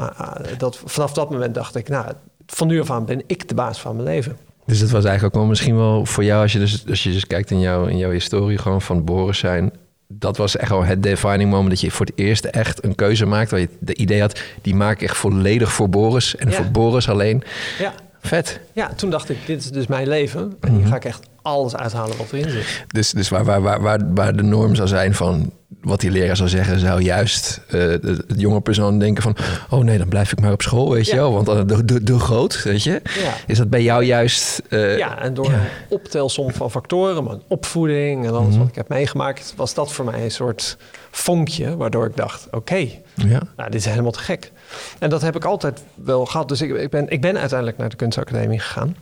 [0.57, 2.05] dat, vanaf dat moment dacht ik, nou,
[2.47, 4.37] van nu af aan ben ik de baas van mijn leven.
[4.65, 7.11] Dus dat was eigenlijk ook wel misschien wel voor jou, als je dus, als je
[7.11, 9.71] dus kijkt in, jouw in jouw historie gewoon van Boris zijn.
[10.07, 13.25] Dat was echt wel het defining moment dat je voor het eerst echt een keuze
[13.25, 13.51] maakt.
[13.51, 16.35] Waar je de idee had, die maak ik echt volledig voor Boris.
[16.35, 16.55] En Ja.
[16.55, 17.43] voor Boris alleen.
[17.79, 17.93] Ja.
[18.21, 18.59] Vet.
[18.73, 20.53] Ja, toen dacht ik, dit is dus mijn leven.
[20.59, 22.83] En hier ga ik echt alles uithalen wat erin zit.
[22.87, 25.51] Dus, dus waar, waar, waar, waar, waar de norm zou zijn van
[25.81, 29.35] wat die leraar zou zeggen, zou juist eh, de, de jonge persoon denken van...
[29.69, 31.33] oh nee, dan blijf ik maar op school, weet je wel.
[31.33, 33.01] Want dan de groot, weet je.
[33.19, 33.33] Ja.
[33.47, 34.61] Is dat bij jou juist...
[34.69, 35.53] eh, Ja, en door ja.
[35.53, 40.05] een optelsom van factoren, mijn opvoeding en alles wat ik heb meegemaakt, was dat voor
[40.05, 40.77] mij een soort
[41.11, 42.75] vonkje, waardoor ik dacht, oké,
[43.15, 43.41] Ja.
[43.57, 44.51] nou, dit is helemaal te gek.
[44.99, 46.47] En dat heb ik altijd wel gehad.
[46.47, 48.95] Dus ik, ik, ben, ik ben uiteindelijk naar de kunstacademie gegaan.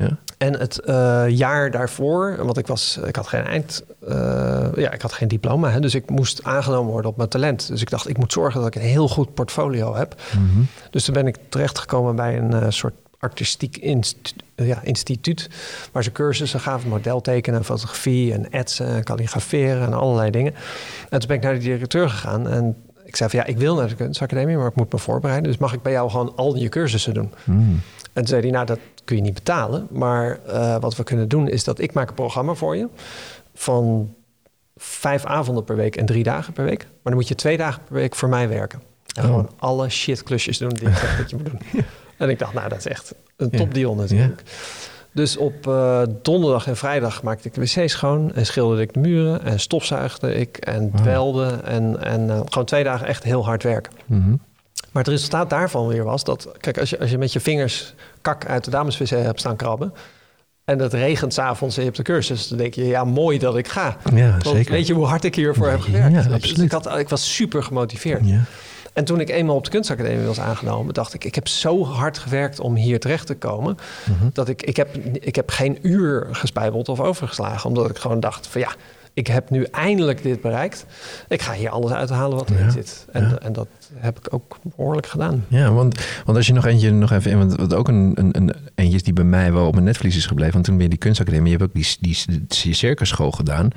[0.00, 0.18] Ja.
[0.38, 5.02] En het eh, jaar daarvoor, want ik, was, ik had geen eind, eh, ja, ik
[5.02, 7.68] had geen diploma, hè, dus ik moest aangenomen worden op mijn talent.
[7.68, 10.14] Dus ik dacht, ik moet zorgen dat ik een heel goed portfolio heb.
[10.34, 10.62] Mhm.
[10.90, 15.50] Dus toen ben ik terechtgekomen bij een eh, soort artistiek inst- ja, instituut,
[15.92, 20.54] waar ze cursussen gaven, modeltekenen, fotografie en etsen en kalligraferen en allerlei dingen.
[21.10, 23.74] En toen ben ik naar de directeur gegaan en ik zei van ja, ik wil
[23.74, 25.50] naar de kunstacademie, maar ik moet me voorbereiden.
[25.50, 27.32] Dus mag ik bij jou gewoon al je cursussen doen?
[27.44, 27.80] Mm.
[28.02, 28.78] En toen zei hij, nou, dat
[29.10, 29.86] kun je niet betalen.
[29.90, 32.88] Maar eh, wat we kunnen doen is dat ik maak een programma voor je
[33.54, 34.14] van
[34.76, 36.78] vijf avonden per week en drie dagen per week.
[36.82, 38.80] Maar dan moet je twee dagen per week voor mij werken.
[39.16, 39.28] En Oh.
[39.28, 41.60] gewoon alle shit klusjes doen die ik zeg dat je moet doen.
[42.16, 43.58] En ik dacht, nou, dat is echt een Ja.
[43.58, 44.42] topdeal natuurlijk.
[45.12, 49.00] Dus op eh, donderdag en vrijdag maakte ik de wc schoon en schilderde ik de
[49.00, 51.46] muren en stofzuigde ik en dwelde.
[51.64, 53.92] En, en eh, gewoon twee dagen echt heel hard werken.
[54.06, 54.34] Mhm.
[54.92, 57.94] Maar het resultaat daarvan weer was dat, kijk, als je, als je met je vingers
[58.20, 59.92] kak uit de dameswc hebt staan krabben.
[60.64, 63.56] en het regent s'avonds en je hebt de cursus, dan denk je, ja, mooi dat
[63.56, 63.96] ik ga.
[64.14, 64.72] Ja, Want zeker.
[64.72, 66.14] weet je hoe hard ik hiervoor heb Ja, gewerkt?
[66.14, 66.60] Dus absoluut.
[66.60, 68.26] ik, had, ik was super gemotiveerd.
[68.28, 68.40] Ja.
[68.92, 72.18] En toen ik eenmaal op de kunstacademie was aangenomen, dacht ik, ik heb zo hard
[72.18, 73.76] gewerkt om hier terecht te komen.
[74.04, 74.28] Mhm.
[74.32, 77.68] Dat ik, ik, heb, ik heb geen uur gespijbeld of overgeslagen.
[77.68, 78.74] Omdat ik gewoon dacht van ja,
[79.14, 80.86] ik heb nu eindelijk dit bereikt.
[81.28, 83.06] Ik ga hier alles uithalen wat erin Ja, zit.
[83.12, 83.38] En, ja.
[83.38, 85.44] en dat heb ik ook behoorlijk gedaan.
[85.48, 88.36] Ja, want, want als je nog eentje nog even in, want wat ook een, een,
[88.36, 90.52] een eentje is die bij mij wel op mijn netvlies is gebleven.
[90.52, 93.68] Want toen ben je die kunstacademie, je hebt ook die, die, die circusschool gedaan.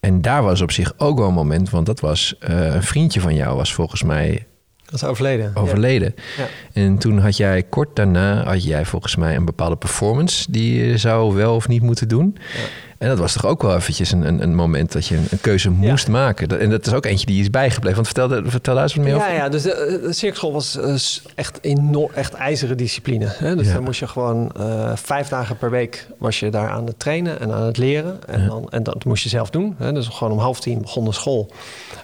[0.00, 3.20] En daar was op zich ook wel een moment, want dat was eh, een vriendje
[3.20, 4.46] van jou was volgens mij
[4.84, 5.50] Dat is overleden.
[5.54, 6.14] overleden.
[6.36, 6.46] Ja.
[6.72, 10.98] En toen had jij kort daarna, had jij volgens mij een bepaalde performance die je
[10.98, 12.36] zou wel of niet moeten doen.
[12.36, 12.60] Ja.
[13.04, 15.40] En dat was toch ook wel eventjes een, een, een moment dat je een, een
[15.40, 16.60] keuze moest maken.
[16.60, 17.94] En dat is ook eentje die is bijgebleven.
[18.04, 19.28] Want vertel, vertel daar eens wat meer over.
[19.28, 20.94] Ja, ja, dus de, de cirkschool was eh,
[21.34, 23.26] echt enorm, echt ijzeren discipline.
[23.28, 23.56] Hè?
[23.56, 23.72] Dus Ja.
[23.72, 27.40] dan moest je gewoon eh, vijf dagen per week was je daar aan het trainen
[27.40, 28.18] en aan het leren.
[28.26, 29.74] En, dan, en dat moest je zelf doen.
[29.78, 29.92] Hè?
[29.92, 31.50] Dus gewoon om half tien begon de school.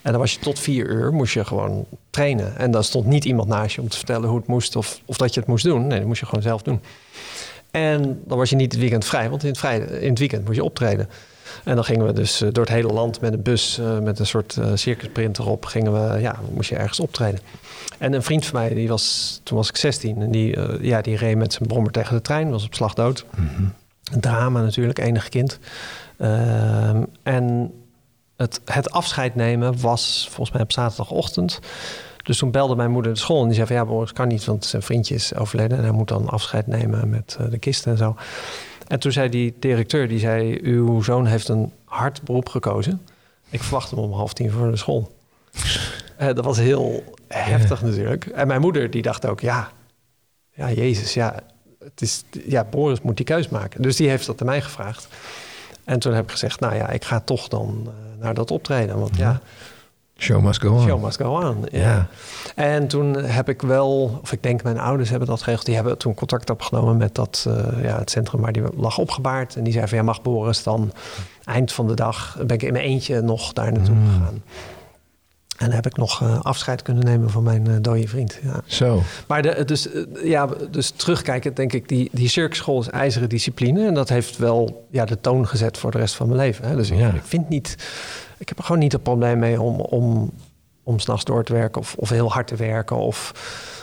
[0.03, 2.57] En dan was je tot vier uur moest je gewoon trainen.
[2.57, 5.17] En dan stond niet iemand naast je om te vertellen hoe het moest of, of
[5.17, 5.87] dat je het moest doen.
[5.87, 6.81] Nee, dat moest je gewoon zelf doen.
[7.71, 10.45] En dan was je niet het weekend vrij, want in het, vrij, in het weekend
[10.45, 11.09] moest je optreden.
[11.65, 14.19] En dan gingen we dus eh, door het hele land met een bus, eh, met
[14.19, 17.41] een soort eh circusprint erop, gingen we, ja, moest je ergens optreden.
[17.99, 20.57] En een vriend van mij, die was, toen was ik 16, en die,
[20.87, 23.25] ja, die reed met zijn brommer tegen de trein, was op slag dood.
[24.13, 25.59] Een drama natuurlijk, enig kind.
[26.17, 27.73] Ehm, en
[28.37, 31.61] het, het afscheid nemen was volgens mij op zaterdagochtend.
[32.31, 34.45] Dus toen belde mijn moeder de school en die zei van ja, Boris kan niet,
[34.45, 37.87] want zijn vriendje is overleden en hij moet dan afscheid nemen met eh, de kist
[37.87, 38.17] en zo.
[38.87, 43.03] En toen zei die directeur, die zei, uw zoon heeft een hard beroep gekozen.
[43.49, 45.17] Ik verwacht hem om half tien voor de school.
[46.17, 48.27] Eh, dat was heel heftig natuurlijk.
[48.27, 49.71] En mijn moeder die dacht ook, ja,
[50.51, 51.35] ja, Jezus, ja,
[51.79, 53.83] het is, ja, Boris moet die keus maken.
[53.83, 55.09] Dus die heeft dat aan mij gevraagd.
[55.85, 58.99] En toen heb ik gezegd, nou ja, ik ga toch dan eh, naar dat optreden.
[58.99, 59.41] Want ja,
[60.21, 60.87] Show must go on.
[60.87, 61.67] show must go on.
[61.71, 62.07] Ja.
[62.55, 65.67] En toen heb ik wel, of ik denk mijn ouders hebben dat geregeld.
[65.67, 69.57] Die hebben toen contact opgenomen met dat, eh, ja, het centrum waar die lag opgebaard.
[69.57, 70.93] En die zei van, ja, mag Boris dan
[71.45, 72.37] eind van de dag...
[72.47, 74.07] ben ik in mijn eentje nog daar naartoe Mm.
[74.07, 74.43] gegaan.
[75.57, 78.39] En heb ik nog eh, afscheid kunnen nemen van mijn eh, dode vriend.
[78.43, 78.61] Ja.
[78.67, 79.03] Zo.
[79.27, 83.87] Maar de, dus, eh, ja, dus terugkijken, denk ik, die, die circusschool is ijzeren discipline.
[83.87, 86.69] En dat heeft wel ja, de toon gezet voor de rest van mijn leven.
[86.69, 86.77] Hè.
[86.77, 87.09] Dus Ja.
[87.09, 87.77] ik vind niet,
[88.41, 90.31] ik heb er gewoon niet het probleem mee om, om,
[90.83, 92.97] om s'nachts door te werken of, of heel hard te werken.
[92.97, 93.33] Of,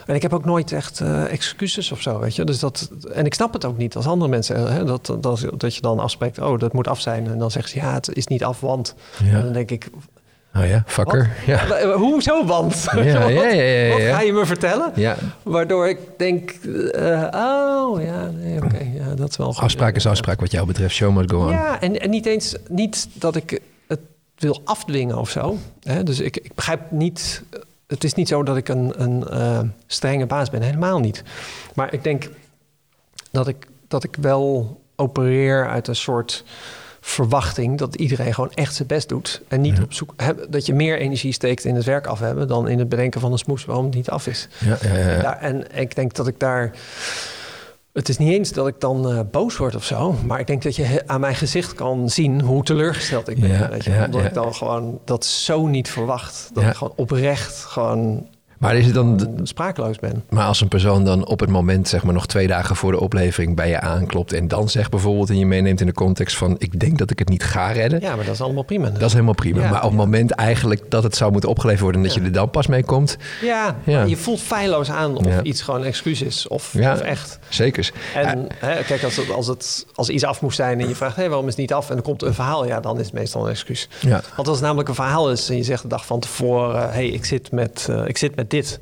[0.08, 2.44] en ik heb ook nooit echt eh, excuses of zo, weet je.
[2.44, 4.74] Dus dat, en ik snap het ook niet als andere mensen.
[4.74, 7.28] Hè, dat, dat, dat je dan afspreekt, oh, dat moet af zijn.
[7.28, 8.96] En dan zeggen ze, ja, het is niet af, want.
[9.20, 9.42] En Ja.
[9.42, 9.90] dan denk ik,
[10.58, 11.30] Oh ja, fucker.
[11.46, 11.68] Ja.
[11.68, 12.86] "Wa- hoezo want?
[12.96, 14.92] Ja, ja, ja, ja, Wat ga je me vertellen?
[14.96, 15.16] ja.
[15.44, 19.64] Waardoor ik denk, eh, oh ja, nee, oké, ja, dat is wel goed.
[19.64, 20.96] Afspraak is afspraak wat jou betreft.
[20.96, 21.50] Show must go on.
[21.52, 23.62] Ja, en, en niet eens niet dat ik
[24.38, 25.58] wil afdwingen of zo.
[25.84, 26.04] Hè?
[26.04, 27.44] Dus ik, ik begrijp niet,
[27.88, 31.24] het is niet zo dat ik een, een eh, strenge baas ben, helemaal niet.
[31.74, 32.30] Maar ik denk
[33.32, 36.44] dat ik, dat ik wel opereer uit een soort
[37.02, 39.42] verwachting dat iedereen gewoon echt zijn best doet.
[39.48, 39.84] En niet Ja.
[39.84, 42.80] op zoek, hè, dat je meer energie steekt in het werk af hebben dan in
[42.80, 44.48] het bedenken van een smoes waarom het niet af is.
[44.60, 45.22] Ja, ja, ja.
[45.22, 46.72] Daar, en ik denk dat ik daar.
[47.98, 50.16] Het is niet eens dat ik dan eh, boos word of zo.
[50.26, 53.50] Maar ik denk dat je aan mijn gezicht kan zien hoe teleurgesteld ik ben.
[53.50, 53.92] Ja, weet je?
[54.06, 54.28] Omdat ja.
[54.28, 56.50] ik dan gewoon dat zo niet verwacht.
[56.54, 59.20] Dat ik gewoon oprecht gewoon Maar is het dan...
[59.20, 60.24] eh, sprakeloos ben.
[60.30, 63.00] Maar als een persoon dan op het moment, zeg maar nog twee dagen voor de
[63.00, 66.56] oplevering bij je aanklopt en dan zegt bijvoorbeeld en je meeneemt in de context van
[66.58, 68.90] ik denk dat ik het niet ga redden, Ja, maar dat is allemaal prima.
[68.90, 69.62] dat is helemaal prima.
[69.62, 69.98] Ja, maar op het ja.
[70.06, 72.22] moment eigenlijk dat het zou moeten opgeleverd worden en dat Ja.
[72.22, 75.86] je er dan pas mee komt, Ja, je voelt feilloos aan of iets gewoon een
[75.86, 76.94] excuus is of, Ja.
[76.94, 77.40] of echt.
[77.50, 77.92] zeker.
[78.16, 81.16] En hè, kijk, als, het, als, het, als iets af moest zijn en je vraagt...
[81.16, 81.90] Hé, waarom is het niet af?
[81.90, 83.90] En er komt een verhaal, ja, dan is het meestal een excuus.
[84.00, 84.22] Ja.
[84.36, 86.82] Want als het namelijk een verhaal is en je zegt de dag van tevoren...
[86.82, 88.80] hé, hey, ik, zit met, eh, ik zit met dit,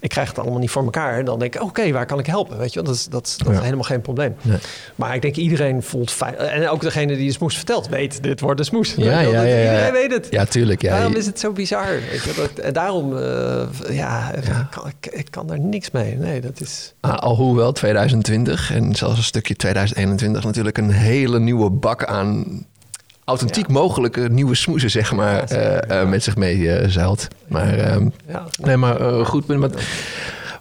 [0.00, 1.24] ik krijg het allemaal niet voor elkaar...
[1.24, 2.58] dan denk ik, oké, waar kan ik helpen?
[2.58, 3.52] Weet je, dat is, dat, dat Ja.
[3.52, 4.34] is helemaal geen probleem.
[4.42, 4.58] Nee.
[4.94, 6.36] Maar ik denk iedereen voelt fijn.
[6.36, 8.94] En ook degene die de smoes vertelt, weet, dit wordt de smoes.
[8.94, 9.62] Ja, ja, ja, ja.
[9.70, 10.26] Iedereen weet het.
[10.30, 10.82] Ja, tuurlijk.
[10.82, 10.90] Ja.
[10.96, 11.86] Daarom is het zo bizar.
[12.10, 12.32] Weet je?
[12.36, 16.16] Dat, en daarom, eh, ja, Ik, kan, ik, ik kan daar niks mee.
[16.16, 16.94] Nee, dat is...
[17.00, 22.44] Ah, alhoewel 2020 en zelfs een stukje 2021 natuurlijk een hele nieuwe bak aan
[23.30, 27.28] authentiek mogelijke nieuwe smoesen, zeg maar, Ja, eh, eh, met zich mee eh, zeilt.
[27.48, 29.46] Maar ehm, Ja, Nee, maar eh, goed.
[29.46, 29.74] Want,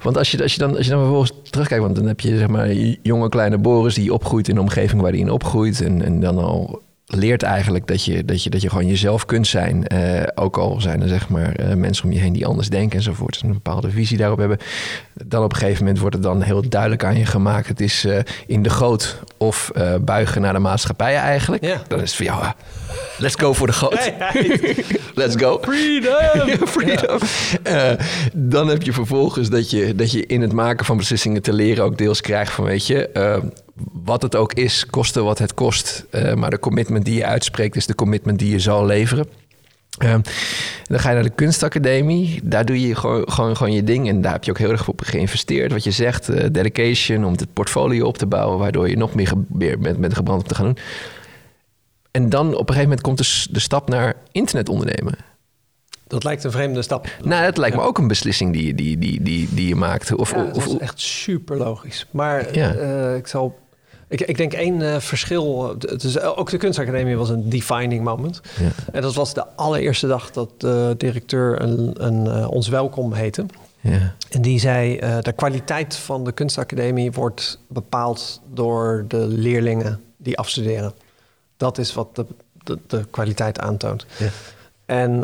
[0.02, 1.84] want als, je, als, je dan, als je dan vervolgens terugkijkt...
[1.84, 3.94] want dan heb je zeg maar jonge kleine Boris...
[3.94, 5.82] die opgroeit in de omgeving waar hij in opgroeit...
[5.82, 9.48] en, en dan al leert eigenlijk dat je, dat je, dat je gewoon jezelf kunt
[9.48, 9.88] zijn.
[9.88, 12.98] Eh, ook al zijn er zeg maar eh, mensen om je heen die anders denken
[12.98, 13.40] enzovoort.
[13.42, 14.58] En een bepaalde visie daarop hebben.
[15.26, 17.68] Dan op een gegeven moment wordt het dan heel duidelijk aan je gemaakt.
[17.68, 21.66] Het is eh, in de goot of buigen naar de maatschappij eigenlijk.
[21.66, 21.82] Ja.
[21.88, 22.50] Dan is het voor jou, ah,
[23.18, 24.12] let's go voor de goot.
[25.16, 25.60] Let's go.
[25.62, 26.68] Freedom!
[26.68, 27.20] Freedom.
[28.34, 31.84] Dan heb je vervolgens dat je, dat je in het maken van beslissingen te leren
[31.84, 33.10] ook deels krijgt van weet je,
[33.92, 36.06] wat het ook is, koste wat het kost.
[36.10, 39.28] Eh, maar de commitment die je uitspreekt is de commitment die je zal leveren.
[39.98, 40.16] Eh,
[40.84, 42.40] dan ga je naar de kunstacademie.
[42.44, 44.08] Daar doe je gewoon, gewoon, gewoon je ding.
[44.08, 45.72] En daar heb je ook heel erg op geïnvesteerd.
[45.72, 48.58] Wat je zegt, eh, dedication, om het portfolio op te bouwen.
[48.60, 50.78] Waardoor je nog meer, meer met, met gebrand op te gaan doen.
[52.12, 55.14] En dan op een gegeven moment komt de, de stap naar internet ondernemen.
[56.08, 57.08] Dat lijkt een vreemde stap.
[57.24, 60.14] Nou, het lijkt me ook een beslissing die, je- die, die, die, die je maakt.
[60.16, 62.06] Of, Ja, dat of, was echt super logisch.
[62.12, 62.74] Maar Ja.
[62.74, 63.58] eh, ik zal.
[64.10, 65.76] Ik, ik denk één uh, verschil.
[65.78, 68.42] Dus ook de kunstacademie was een defining moment.
[68.60, 68.70] Ja.
[68.92, 73.46] En dat was de allereerste dag dat de directeur een, een, uh, ons welkom heette.
[73.82, 74.16] Ja.
[74.30, 80.94] En die zei: de kwaliteit van de kunstacademie wordt bepaald door de leerlingen die afstuderen.
[81.58, 82.26] Dat is wat de,
[82.64, 84.06] de, de kwaliteit aantoont.
[84.18, 84.30] Ja.
[84.86, 85.22] En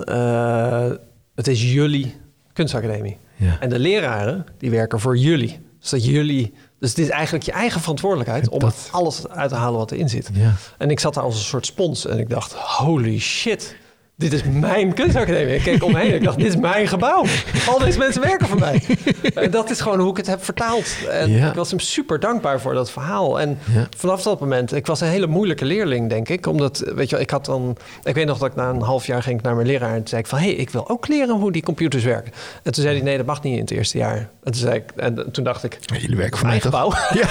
[1.36, 2.16] het is jullie
[2.54, 3.18] kunstacademie.
[3.36, 3.60] Ja.
[3.60, 5.60] En de leraren die werken voor jullie.
[5.80, 6.54] Dus dat jullie
[6.86, 10.30] dus het is eigenlijk je eigen verantwoordelijkheid om alles uit te halen wat erin zit.
[10.34, 10.54] Ja.
[10.78, 13.76] En ik zat daar als een soort spons en ik dacht, holy shit
[14.18, 15.56] dit is mijn kunstacademie.
[15.56, 17.26] Ik keek omheen en ik dacht, dit is mijn gebouw.
[17.68, 18.82] Al deze mensen werken voor mij.
[19.34, 20.86] En dat is gewoon hoe ik het heb vertaald.
[21.10, 23.40] En ik was hem super dankbaar voor dat verhaal.
[23.40, 23.58] En
[23.98, 26.48] vanaf dat moment, ik was een hele moeilijke leerling, denk ik.
[26.48, 27.78] Omdat, weet je, ik had dan...
[28.04, 29.90] Ik weet nog dat ik na een half jaar ging naar mijn leraar...
[29.90, 32.32] en toen zei ik van, hé, hey, ik wil ook leren hoe die computers werken.
[32.64, 34.18] En toen zei hij, nee, dat mag niet in het eerste jaar.
[34.18, 35.80] En toen, zei ik, en toen dacht ik...
[36.00, 36.94] Jullie werken voor mijn gebouw.
[37.14, 37.28] Ja.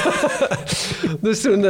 [1.21, 1.65] dus toen uh,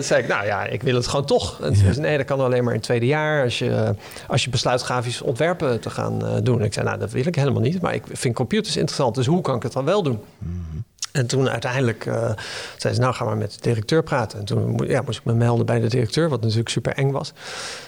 [0.00, 1.60] zei ik, nou ja, ik wil het gewoon toch.
[1.60, 3.42] En toen zei nee, dat kan alleen maar in het tweede jaar.
[3.42, 3.94] Als je,
[4.26, 6.62] als je besluit grafisch ontwerpen te gaan uh, doen.
[6.62, 7.80] Ik zei, nou, dat wil ik helemaal niet.
[7.80, 10.18] Maar ik vind computers interessant, dus hoe kan ik het dan wel doen?
[10.38, 10.78] Mhm.
[11.12, 12.30] En toen uiteindelijk uh,
[12.76, 14.38] zei ze, nou gaan we met de directeur praten.
[14.38, 17.32] En toen ja, moest ik me melden bij de directeur, wat natuurlijk super eng was.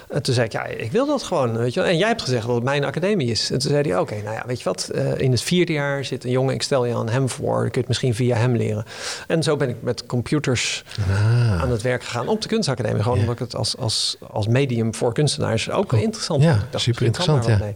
[0.08, 2.46] En toen zei ik, ja, ik wil dat gewoon, weet je En jij hebt gezegd
[2.46, 3.50] dat het mijn academie is.
[3.50, 4.90] En toen zei hij, oké, nou ja, weet je wat?
[4.94, 7.60] Uh, in het vierde jaar zit een jongen, ik stel je aan hem voor.
[7.60, 8.84] Dan kun je het misschien via hem leren.
[9.26, 11.62] En zo ben ik met computers ah.
[11.62, 13.02] aan het werk gegaan op de kunstacademie.
[13.02, 16.60] Gewoon omdat ik het als, als, als medium voor kunstenaars ook interessant vond.
[16.72, 17.74] Ja, super interessant, ja.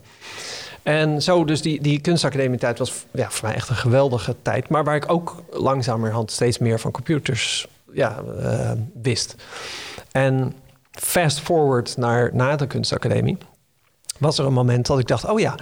[0.87, 4.69] En zo, dus die, die kunstacademie-tijd was ja, voor mij echt een geweldige tijd.
[4.69, 8.71] Maar waar ik ook langzamerhand steeds meer van computers ja, uh,
[9.03, 9.35] wist.
[10.13, 10.55] En
[10.91, 13.37] fast forward naar na de kunstacademie...
[14.19, 15.55] was er een moment dat ik dacht, oh ja...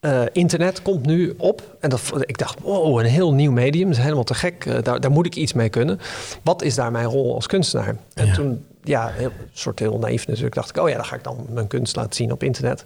[0.00, 1.76] Uh, internet komt nu op.
[1.80, 3.88] En dat, ik dacht, wow, een heel nieuw medium.
[3.88, 4.64] Dat is helemaal te gek.
[4.64, 6.00] Uh, daar, daar, moet ik iets mee kunnen.
[6.42, 7.96] Wat is daar mijn rol als kunstenaar?
[8.14, 10.76] En toen, ja, een soort heel naïef natuurlijk, dacht ik...
[10.76, 12.84] oh ja, dan ga ik dan mijn kunst laten zien op internet.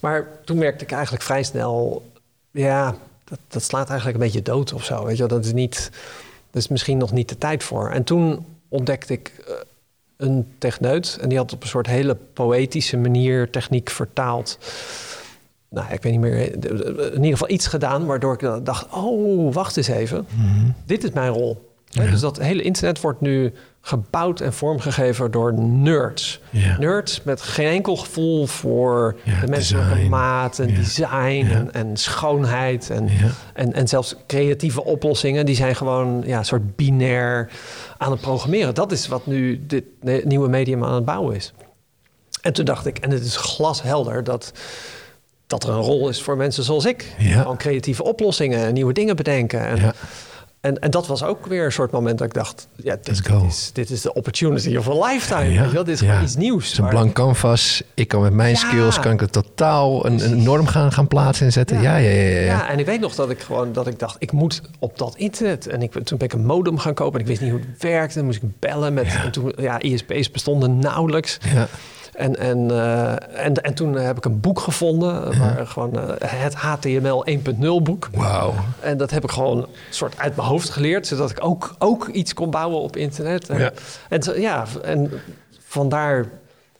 [0.00, 2.10] Maar toen merkte ik eigenlijk vrij snel,
[2.50, 2.94] ja,
[3.24, 5.04] dat, dat slaat eigenlijk een beetje dood of zo.
[5.04, 5.90] Weet je, dat is niet,
[6.50, 7.90] dat is misschien nog niet de tijd voor.
[7.90, 9.54] En toen ontdekte ik eh,
[10.16, 14.58] een techneut en die had op een soort hele poëtische manier techniek vertaald.
[15.68, 16.52] Nou, ik weet niet meer,
[17.12, 20.70] in ieder geval iets gedaan waardoor ik dacht: oh, wacht eens even, mhm.
[20.84, 21.74] dit is mijn rol.
[22.04, 23.52] Dus dat hele internet wordt nu
[23.86, 26.40] gebouwd en vormgegeven door nerds.
[26.78, 33.08] Nerds met geen enkel gevoel voor de menselijke maat en design en, en, schoonheid en,
[33.54, 35.46] en, en zelfs creatieve oplossingen.
[35.46, 37.50] Die zijn gewoon ja, een soort binair
[37.98, 38.74] aan het programmeren.
[38.74, 39.84] Dat is wat nu dit
[40.24, 41.52] nieuwe medium aan het bouwen is.
[42.40, 44.52] En toen dacht ik, en het is glashelder dat
[45.46, 47.14] dat er een rol is voor mensen zoals ik.
[47.18, 49.66] Gewoon creatieve oplossingen en nieuwe dingen bedenken.
[49.66, 49.94] En,
[50.66, 52.68] en, en dat was ook weer een soort moment dat ik dacht...
[52.76, 55.52] ja, dit, is, dit is de opportunity of a lifetime.
[55.52, 56.64] Ja, dit is gewoon iets nieuws.
[56.64, 57.82] Het is een blank canvas.
[57.94, 61.46] Ik kan met mijn skills kan ik het totaal een, een norm gaan, gaan plaatsen
[61.46, 61.80] en zetten.
[61.80, 61.96] Ja.
[61.96, 62.68] Ja, ja, ja, ja.
[62.68, 64.16] en ik weet nog dat ik gewoon dat ik dacht...
[64.18, 65.66] ik moet op dat internet.
[65.66, 67.82] En ik, toen ben ik een modem gaan kopen en ik wist niet hoe het
[67.82, 68.14] werkte.
[68.14, 69.06] Dan moest ik bellen met...
[69.06, 71.38] En toen, ja, ISP's bestonden nauwelijks.
[71.54, 71.68] Ja.
[72.16, 76.54] En, en, uh, en, en toen heb ik een boek gevonden, waar gewoon uh, het
[76.54, 78.08] HTML 1.0 boek.
[78.12, 78.54] Wauw.
[78.80, 82.34] En dat heb ik gewoon soort uit mijn hoofd geleerd, zodat ik ook, ook iets
[82.34, 83.48] kon bouwen op internet.
[83.48, 83.72] En, ja.
[84.08, 85.10] En, ja, en
[85.58, 86.26] vandaar,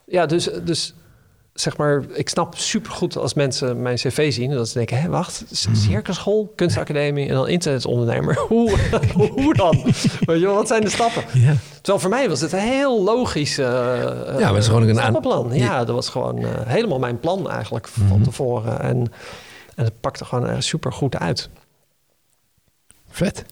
[0.05, 0.95] ja, dus, dus
[1.61, 4.51] zeg maar, ik snap supergoed als mensen mijn cv zien...
[4.51, 5.75] en dat ze denken, hé, wacht, mhm.
[5.75, 8.39] cirkelschool, kunstacademie en dan internetondernemer.
[8.49, 8.79] hoe,
[9.15, 9.83] hoe dan?
[10.21, 11.25] Weet je, wat zijn de stappen?
[11.33, 11.55] Ja.
[11.75, 14.95] Terwijl voor mij was het een heel logisch uh, ja, maar het is gewoon een
[14.95, 15.55] stappenplan.
[15.55, 18.23] Ja, dat was gewoon uh, helemaal mijn plan eigenlijk van mhm.
[18.23, 18.81] tevoren.
[18.81, 19.13] En,
[19.75, 21.49] en het pakte gewoon super goed uit.
[23.09, 23.45] Vet.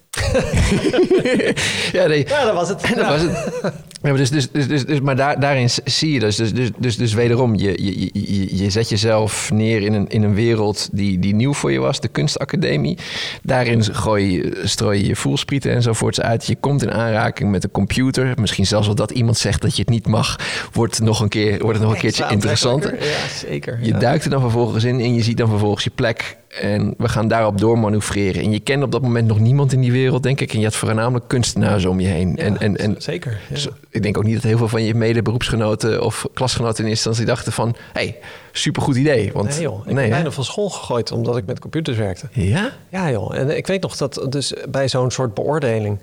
[1.92, 2.27] Ja, nee.
[2.29, 2.81] ja, dat was het.
[2.96, 3.72] dat was het.
[4.03, 6.70] Ja, maar, dus, dus, dus, dus, dus, maar daar, daarin zie je dus, dus, dus,
[6.79, 10.88] dus, dus wederom, je, je, je, je zet jezelf neer in een, in een wereld
[10.92, 12.98] die, die nieuw voor je was, de kunstacademie.
[13.42, 16.46] Daarin gooi je, strooi je je voelsprieten enzovoorts uit.
[16.46, 18.33] Je komt in aanraking met een computer.
[18.40, 20.38] Misschien zelfs wel dat iemand zegt dat je het niet mag,
[20.72, 22.94] wordt, nog een keer, wordt het nog een keertje interessanter.
[22.94, 23.79] Ja, zeker.
[23.83, 27.09] Je duikt er dan vervolgens in en je ziet dan vervolgens je plek en we
[27.09, 28.42] gaan daarop doormanoeuvreren.
[28.42, 30.53] En je kent op dat moment nog niemand in die wereld, denk ik.
[30.53, 32.33] En je had voornamelijk kunstenaars om je heen.
[32.37, 33.40] Ja, en, en, en, zeker.
[33.49, 33.71] Ja.
[33.90, 37.35] Ik denk ook niet dat heel veel van je mede-beroepsgenoten of klasgenoten in eerste instantie
[37.35, 37.77] dachten van...
[37.93, 38.19] hey,
[38.53, 39.31] supergoed idee.
[39.33, 42.27] Want, nee joh, ik ben bijna van school gegooid omdat ik met computers werkte.
[42.33, 42.73] Ja?
[42.88, 45.98] Ja joh, en ik weet nog dat dus bij zo'n soort beoordeling...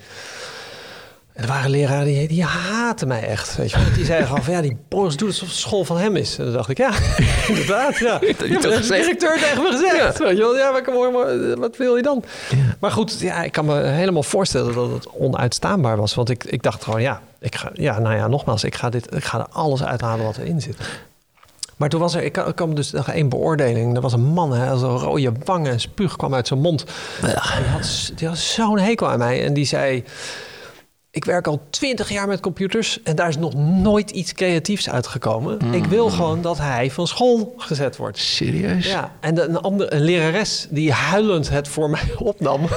[1.42, 3.56] En er waren leraren die, die haatten mij echt.
[3.56, 3.92] Weet je.
[3.96, 6.38] Die zeiden gewoon van ja, die Boris doet alsof het school van hem is.
[6.38, 6.92] En dan dacht ik, ja,
[7.48, 7.98] inderdaad.
[7.98, 8.20] Ja.
[8.52, 10.18] Ja, de directeur tegen me gezegd.
[10.18, 10.58] Weet je wel.
[10.58, 12.24] Ja, maar, kom, maar wat wil je dan?
[12.80, 16.14] Maar goed, ja, ik kan me helemaal voorstellen dat het onuitstaanbaar was.
[16.14, 19.16] Want ik, ik dacht gewoon, ja, ik ga, ja, nou ja, nogmaals, ik ga, dit,
[19.16, 20.78] ik ga er alles uithalen wat erin zit.
[21.78, 23.96] Maar toen was er, ik kwam dus nog één beoordeling.
[23.96, 26.86] Er was een man, hè, zo rode wangen en spuug kwam uit zijn mond.
[27.22, 29.46] Die had, die had zo'n hekel aan mij.
[29.46, 30.04] En die zei,
[31.14, 33.00] ik werk al twintig jaar met computers...
[33.04, 35.74] en daar is nog nooit iets creatiefs uitgekomen.
[35.74, 38.18] Ik wil gewoon dat hij van school gezet wordt.
[38.18, 38.86] Serieus?
[38.86, 42.62] Ja, en de- een, andere, een lerares die huilend het voor mij opnam.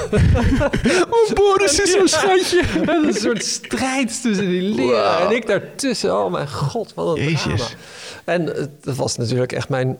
[1.09, 2.61] Oh, Boris is zo'n schatje.
[3.05, 6.17] een soort strijd tussen die leraar en ik daartussen.
[6.23, 7.41] Oh mijn god, wat een Jezus.
[7.43, 7.63] drama.
[8.25, 8.45] En
[8.83, 9.97] het was natuurlijk echt mijn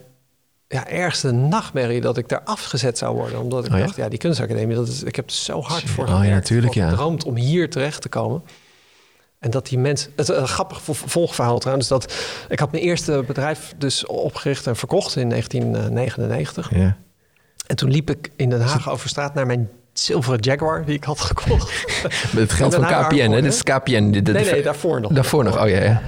[0.76, 3.39] ja, ergste nachtmerrie dat ik daar afgezet zou worden.
[3.39, 3.86] Omdat ik Oh ja?
[3.86, 6.89] dacht, ja, die kunstacademie, dat is, ik heb er zo hard voor Oh gewerkt, ja.
[6.89, 8.41] gedroomd om hier terecht te komen.
[9.39, 10.11] En dat die mensen...
[10.15, 11.88] Het een grappig vol- volgverhaal trouwens.
[11.88, 12.13] Dat
[12.49, 16.69] ik had mijn eerste bedrijf dus opgericht en verkocht in 1999.
[16.76, 16.97] Ja.
[17.67, 21.03] En toen liep ik in Den Haag over straat naar mijn zilveren Jaguar die ik
[21.03, 21.86] had gekocht.
[22.34, 23.41] Met het geld van KPN, hè?
[23.41, 24.11] Dit is KPN.
[24.11, 25.11] Dit- Nee, nee, daarvoor nog.
[25.11, 26.01] Daarvoor nog, oh ja, ja.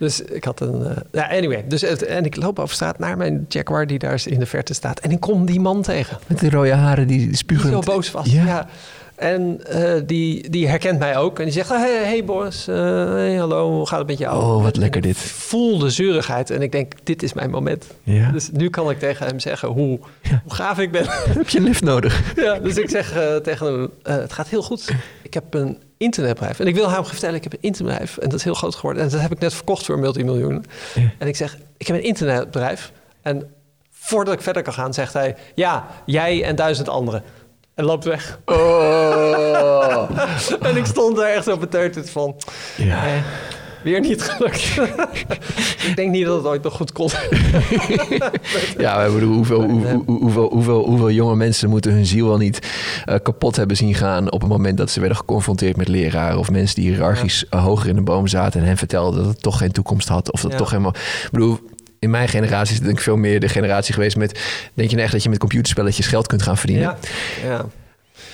[0.00, 0.84] Dus ik had een...
[0.84, 1.64] eh, ja, anyway.
[1.68, 4.74] Dus het, en ik loop over straat naar mijn Jaguar die daar in de verte
[4.74, 5.00] staat.
[5.00, 6.18] En ik kom die man tegen.
[6.26, 7.70] Met die rode haren die Die spugen.
[7.70, 8.32] zo boos was.
[8.32, 8.66] Ja.
[9.14, 11.38] En eh, die, die herkent mij ook.
[11.38, 12.74] En die zegt, hey, hey Boris, eh,
[13.12, 14.42] hey, hallo, hoe gaat het met jou?
[14.42, 15.16] Oh, wat lekker ik dit.
[15.16, 16.50] voel de zeurigheid.
[16.50, 17.86] En ik denk, dit is mijn moment.
[18.02, 18.30] Ja.
[18.30, 19.98] Dus nu kan ik tegen hem zeggen hoe,
[20.44, 21.04] hoe gaaf ik ben.
[21.38, 22.32] Heb je een lift nodig?
[22.36, 24.92] ja, dus ik zeg tegen hem, het gaat heel goed.
[25.22, 26.60] Ik heb een internetbedrijf.
[26.60, 28.18] En ik wil hem vertellen, ik heb een internetbedrijf.
[28.18, 29.02] En dat is heel groot geworden.
[29.02, 30.64] En dat heb ik net verkocht voor een multimiljoen.
[30.94, 31.10] Ja.
[31.18, 32.92] En ik zeg, ik heb een internetbedrijf.
[33.22, 33.54] En
[33.90, 35.36] voordat ik verder kan gaan, zegt hij...
[35.54, 37.22] Ja, jij en duizend anderen.
[37.74, 38.38] En loopt weg.
[38.44, 40.10] Oh.
[40.68, 42.36] En ik stond daar echt zo beteuterd van...
[42.76, 43.06] Ja.
[43.06, 43.12] Eh,
[43.82, 44.58] weer niet gelukt.
[45.88, 47.18] ik denk niet dat het ooit nog goed komt.
[48.78, 52.66] Ja, bedoel, hoeveel, hoe- hoe- hoeveel, hoeveel, hoeveel jonge mensen moeten hun ziel wel niet
[53.04, 56.50] eh, kapot hebben zien gaan op het moment dat ze werden geconfronteerd met leraren of
[56.50, 59.58] mensen die hiërarchisch eh, hoger in de boom zaten en hen vertelden dat het toch
[59.58, 60.56] geen toekomst had of dat Ja.
[60.58, 60.94] toch helemaal.
[61.24, 61.58] Ik bedoel,
[61.98, 64.40] in mijn generatie is het denk ik veel meer de generatie geweest met.
[64.74, 66.96] Denk je nou echt dat je met computerspelletjes geld kunt gaan verdienen?
[67.42, 67.48] ja.
[67.48, 67.64] ja.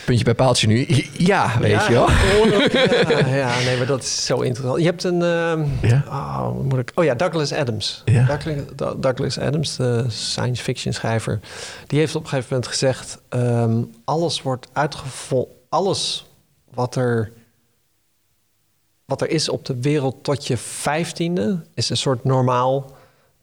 [0.07, 0.87] Puntje bij paaltje nu.
[1.19, 2.09] Ja, weet ja, je wel.
[3.29, 4.79] Ja, ja, nee, maar dat is zo interessant.
[4.81, 5.23] Je hebt een...
[5.23, 6.03] ehm, Ja.
[6.09, 8.03] oh, moet ik, oh ja, Douglas Adams.
[8.05, 8.27] Ja.
[8.27, 11.41] Douglas, Do- Douglas Adams, de science fiction schrijver.
[11.87, 13.19] Die heeft op een gegeven moment gezegd...
[13.29, 15.55] ehm, alles wordt uitgevonden...
[15.69, 16.27] Alles
[16.75, 17.33] wat er,
[19.05, 21.63] wat er is op de wereld tot je vijftiende...
[21.75, 22.97] is een soort normaal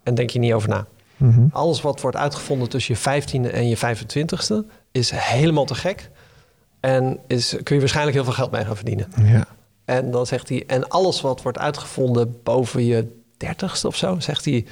[0.03, 0.85] en denk je niet over na.
[1.17, 1.45] Mhm.
[1.51, 4.55] Alles wat wordt uitgevonden tussen je vijftiende en je 25ste...
[4.91, 6.09] is helemaal te gek.
[6.83, 9.07] En is, kun je waarschijnlijk heel veel geld mee gaan verdienen.
[9.23, 9.47] Ja.
[9.85, 14.45] En dan zegt hij, en alles wat wordt uitgevonden boven je dertigste of zo, zegt
[14.45, 14.65] hij,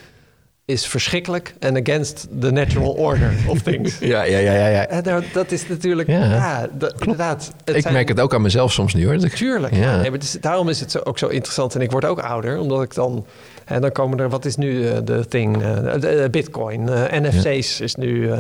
[0.72, 3.97] is verschrikkelijk en against the natural order of things.
[4.13, 4.67] Ja, ja, ja, ja.
[4.67, 4.88] ja.
[4.88, 6.24] En daar- dat is natuurlijk, Ja.
[6.26, 7.51] ja, dat- inderdaad.
[7.65, 9.13] Het Ik zijn- merk het ook aan mezelf soms nu hoor.
[9.13, 9.76] Dat ik- Tuurlijk.
[9.76, 10.01] Ja.
[10.01, 10.11] Nee,
[10.41, 11.76] daarom is het zo, ook zo interessant.
[11.76, 13.26] En ik word ook ouder, omdat ik dan...
[13.65, 15.61] En dan komen er, wat is nu eh, de thing?
[15.63, 18.30] eh, de Bitcoin, eh, NFC's is nu...
[18.32, 18.38] eh,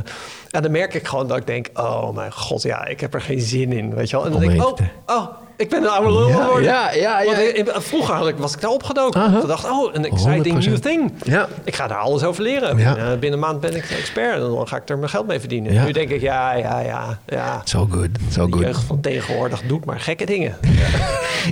[0.49, 1.67] en dan merk ik gewoon dat ik denk...
[1.73, 4.25] Oh mijn god, ja, ik heb er geen zin in, weet je wel.
[4.25, 5.27] En dan Om denk ik, oh, oh,
[5.61, 6.63] ik ben een oude lul geworden.
[6.63, 7.25] ja, ja, ja.
[7.25, 9.21] Want in- vroeger had ik, was ik daar opgedoken.
[9.21, 9.39] Aha.
[9.41, 10.69] Ik dacht, oh, een exciting 100%.
[10.69, 11.13] new thing.
[11.23, 11.47] Ja.
[11.63, 12.77] Ik ga daar alles over leren.
[12.77, 12.93] Ja.
[12.93, 14.33] Binnen, binnen een maand ben ik expert.
[14.35, 15.73] En dan ga ik er mijn geld mee verdienen.
[15.73, 15.85] Ja.
[15.85, 17.61] Nu denk ik, ja, ja, ja, ja.
[17.63, 18.63] So good, so De good.
[18.63, 20.55] jeugd van tegenwoordig doet maar gekke dingen.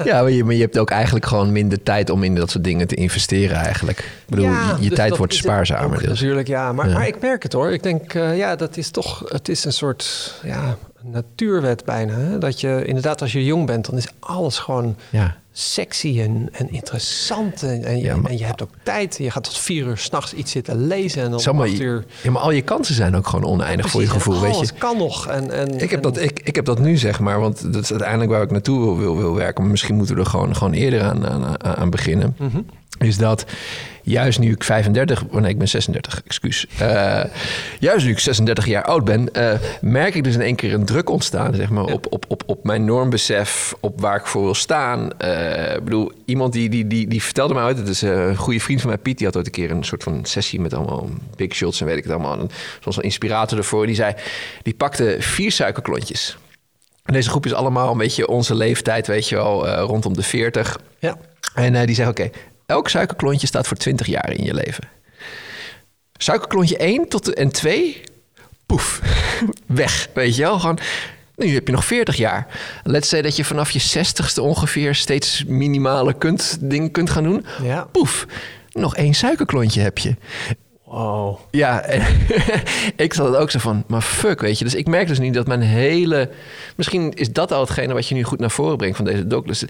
[0.03, 2.64] Ja, maar je, maar je hebt ook eigenlijk gewoon minder tijd om in dat soort
[2.64, 3.99] dingen te investeren eigenlijk.
[3.99, 5.97] Ik bedoel, je, je dus tijd wordt spaarzamer.
[5.99, 6.07] dus.
[6.07, 6.74] Natuurlijk, ja.
[6.74, 6.93] Maar, Ja.
[6.93, 7.72] maar ik merk het hoor.
[7.72, 9.24] Ik denk, eh, ja, dat is toch...
[9.26, 12.14] Het is een soort ja, natuurwet bijna.
[12.14, 12.38] Hè?
[12.38, 13.86] Dat je inderdaad, als je jong bent...
[13.89, 15.36] dan is alles gewoon Ja.
[15.52, 17.64] sexy en, en interessant.
[17.64, 19.18] En, en, je, Ja, maar- en je hebt ook tijd.
[19.18, 21.24] Je gaat tot vier uur s'nachts iets zitten lezen...
[21.24, 22.06] en dan Zeg maar, uur...
[22.24, 24.56] ja, maar al je kansen zijn ook gewoon oneindig voor je gevoel, weet je.
[24.58, 25.28] Alles kan nog.
[25.28, 27.89] En, en, Ik heb, dat, ik, ik heb dat nu, zeg maar, want dat is
[27.91, 29.62] uiteindelijk waar ik naartoe wil, wil, wil werken.
[29.62, 32.36] Maar misschien moeten we er gewoon, gewoon eerder aan, aan, aan beginnen.
[32.39, 32.60] Mhm.
[32.98, 33.46] Is dat
[34.10, 36.66] juist nu ik 35, oh nee, ik ben 36, excuus.
[36.78, 37.24] Eh,
[37.80, 40.86] juist nu ik 36 jaar oud ben, eh, merk ik dus in één keer een
[40.86, 44.54] druk ontstaan, zeg maar, op, op, op, op mijn normbesef, op waar ik voor wil
[44.54, 45.18] staan.
[45.18, 48.60] Eh, ik bedoel, iemand die, die, die, die vertelde me uit, het is een goede
[48.60, 51.10] vriend van mij, Piet, die had ooit een keer een soort van sessie met allemaal
[51.36, 52.40] big shots en weet ik het allemaal.
[52.40, 54.14] En Zoals een inspirator ervoor, die zei,
[54.64, 56.38] die pakte vier suikerklontjes.
[57.04, 60.80] En deze groep is allemaal een beetje onze leeftijd, weet je wel, rondom de 40.
[61.00, 61.18] Ja.
[61.54, 62.30] En die zegt, oké,
[62.70, 64.84] elk suikerklontje staat voor 20 jaar in je leven.
[66.17, 68.01] Suikerklontje 1 tot en 2,
[68.65, 69.01] poef,
[69.82, 70.59] weg, weet je wel.
[70.59, 70.80] Gewoon,
[71.36, 72.47] Nu heb je nog 40 jaar.
[72.84, 77.45] Let's say dat je vanaf je 60ste ongeveer steeds minimale kunt, dingen kunt gaan doen.
[77.63, 77.84] Ja.
[77.91, 78.26] Poef,
[78.72, 80.15] nog één suikerklontje heb je.
[80.90, 81.38] Wow.
[81.52, 82.02] Ja, en
[83.06, 84.64] ik zat het ook zo van, maar fuck, weet je.
[84.64, 86.30] Dus ik merk dus niet dat mijn hele...
[86.76, 89.46] Misschien is dat al hetgene wat je nu goed naar voren brengt van deze doc.
[89.46, 89.64] Dus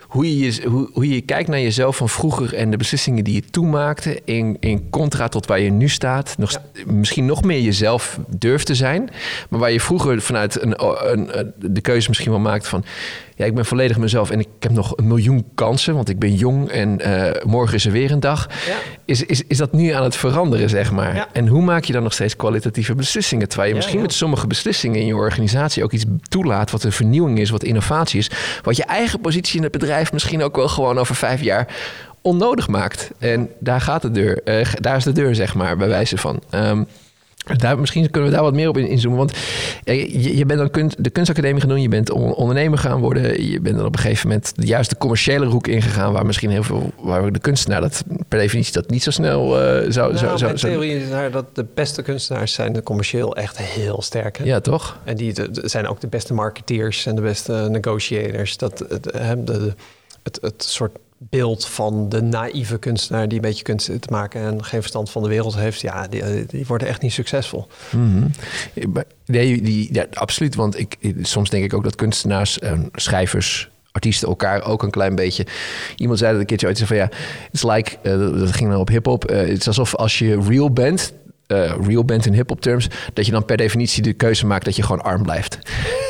[0.00, 2.54] hoe je, hoe, hoe je kijkt naar jezelf van vroeger...
[2.54, 4.20] en de beslissingen die je toen maakte...
[4.24, 6.34] in, in contra tot waar je nu staat.
[6.38, 6.50] Nog,
[6.86, 9.10] Misschien nog meer jezelf durft te zijn.
[9.48, 12.84] Maar waar je vroeger vanuit een, een, een- de keuze misschien wel maakte van...
[13.36, 15.94] ja, ik ben volledig mezelf en ik heb nog een miljoen kansen...
[15.94, 18.48] want ik ben jong en eh, morgen is er weer een dag.
[18.66, 18.76] Ja.
[19.04, 21.14] Is, is, is dat nu aan het veranderen, zeg maar?
[21.14, 21.28] Ja.
[21.32, 23.48] En hoe maak je dan nog steeds kwalitatieve beslissingen?
[23.48, 24.06] Terwijl je Ja, misschien ja.
[24.06, 28.18] met sommige beslissingen in je organisatie ook iets toelaat wat een vernieuwing is, wat innovatie
[28.18, 28.30] is.
[28.62, 31.66] Wat je eigen positie in het bedrijf misschien ook wel gewoon over vijf jaar
[32.22, 33.10] onnodig maakt.
[33.18, 36.42] En daar gaat de deur, eh, daar is de deur, zeg maar, bij wijze van.
[36.50, 36.82] Ehm,
[37.56, 39.18] daar, misschien kunnen we daar wat meer op in- inzoomen.
[39.18, 39.36] Want
[39.84, 41.80] ja, je, je bent dan kunst, de kunstacademie gaan doen.
[41.82, 43.46] Je bent on- ondernemer gaan worden.
[43.50, 46.12] Je bent dan op een gegeven moment de juiste commerciële hoek ingegaan.
[46.12, 49.90] Waar misschien heel veel, waar de kunstenaar dat per definitie dat niet zo snel eh,
[49.90, 54.02] zou, Nou, zou, theorie is daar dat de beste kunstenaars zijn de commercieel echt heel
[54.02, 54.38] sterk.
[54.38, 54.44] Hè?
[54.44, 54.98] Ja, toch?
[55.04, 58.56] En die de- zijn ook de beste marketeers en de beste negotiators.
[58.56, 59.74] Dat, de-
[60.22, 64.64] het, het soort beeld van de naïeve kunstenaar die een beetje kunst te maken en
[64.64, 67.66] geen verstand van de wereld heeft, ja, die, die worden echt niet succesvol.
[67.90, 68.26] Mhm.
[69.26, 70.54] Nee, die, ja, absoluut.
[70.54, 75.14] Want ik, soms denk ik ook dat kunstenaars, en schrijvers, artiesten elkaar ook een klein
[75.14, 75.46] beetje.
[75.96, 77.10] Iemand zei dat een keertje ooit van ja,
[77.52, 79.24] it's like, eh, dat- dat ging dan op hip-hop.
[79.24, 81.12] eh, het is alsof als je real bent,
[81.48, 84.76] eh, real bent in hip-hop terms, dat je dan per definitie de keuze maakt dat
[84.76, 85.58] je gewoon arm blijft.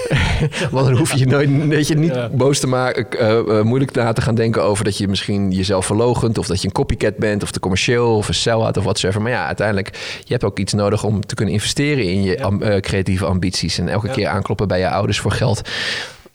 [0.71, 2.29] Want dan hoef je nooit, je, niet Ja.
[2.29, 5.87] boos te maken, eh, eh, moeilijk na te gaan denken over dat je misschien jezelf
[5.87, 9.23] verlogent of dat je een copycat bent of te commercieel of een sell-out of whatsoever.
[9.23, 9.91] Maar ja, uiteindelijk,
[10.25, 12.45] je hebt ook iets nodig om te kunnen investeren in je Ja.
[12.45, 14.13] am- creatieve ambities en elke Ja.
[14.13, 15.61] keer aankloppen bij je ouders voor geld.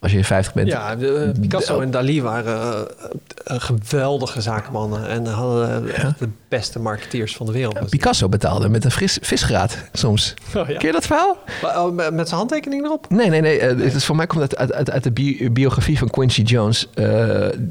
[0.04, 0.68] Als je 50 bent.
[0.68, 2.86] Ja, eh, Picasso en Dali waren
[3.44, 7.90] eh, geweldige zakenmannen en hadden eh, echt de beste marketeers van de wereld.
[7.90, 10.34] Picasso betaalde met een fris, visgraat soms.
[10.54, 10.66] Oh.
[10.66, 11.36] Ken je dat verhaal?
[11.62, 13.06] Oh, met zijn handtekening erop?
[13.08, 13.60] Nee, nee, nee.
[13.60, 16.88] het is voor mij komt het uit, uit, de bi- biografie van Quincy Jones.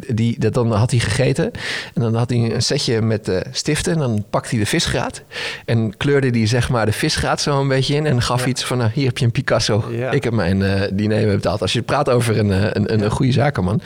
[0.07, 1.51] Die, dat dan had hij gegeten.
[1.93, 3.93] En dan had hij een setje met stiften.
[3.93, 5.21] En dan pakte hij de visgraat.
[5.65, 8.05] En kleurde hij zeg maar de visgraat zo een beetje in.
[8.05, 9.83] En gaf iets van, nou, hier heb je een Picasso.
[10.11, 11.61] Ik heb mijn diner betaald.
[11.61, 13.81] Als je praat over een, eh, een, een, een goede zakenman.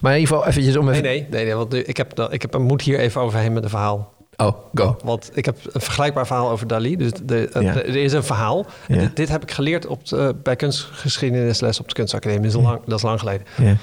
[0.00, 1.02] Maar in ieder geval eventjes om even...
[1.02, 4.12] nee, nee, nee want ik, heb, ik heb, moet hier even overheen met een verhaal.
[4.36, 4.96] Oh, go.
[5.04, 6.96] Want ik heb een vergelijkbaar verhaal over Dali.
[6.96, 7.74] Dus de, Ja.
[7.74, 8.66] er is een verhaal.
[8.88, 8.98] Ja.
[8.98, 12.50] dit, dit heb ik geleerd op de, bij kunstgeschiedenisles op de kunstacademie.
[12.50, 13.46] Dat is, lang, dat is lang geleden.
[13.56, 13.76] Ja.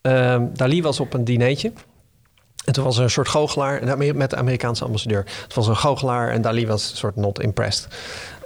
[0.00, 1.72] Ehm, Dali was op een dinertje.
[2.64, 5.24] En toen was er een soort goochelaar met de Amerikaanse ambassadeur.
[5.42, 7.88] Het was een goochelaar en Dali was een soort not impressed.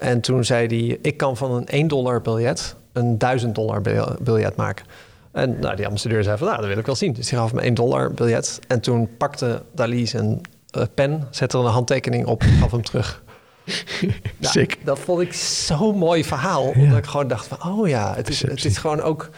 [0.00, 4.16] En toen zei hij, ik kan van een 1 dollar biljet een 1000 dollar bil-
[4.20, 4.86] biljet maken.
[5.32, 7.12] En nou, die ambassadeur zei van, nou, dat wil ik wel zien.
[7.12, 8.58] Dus hij gaf me 1 dollar biljet.
[8.68, 10.40] En toen pakte Dali zijn
[10.70, 13.22] eh, pen, zette er een handtekening op en gaf hem terug.
[14.40, 14.78] Sick.
[14.84, 16.64] Dat vond ik zo'n mooi verhaal.
[16.74, 16.80] Ja.
[16.80, 19.28] Omdat ik gewoon dacht van, oh ja, het is, het is gewoon ook...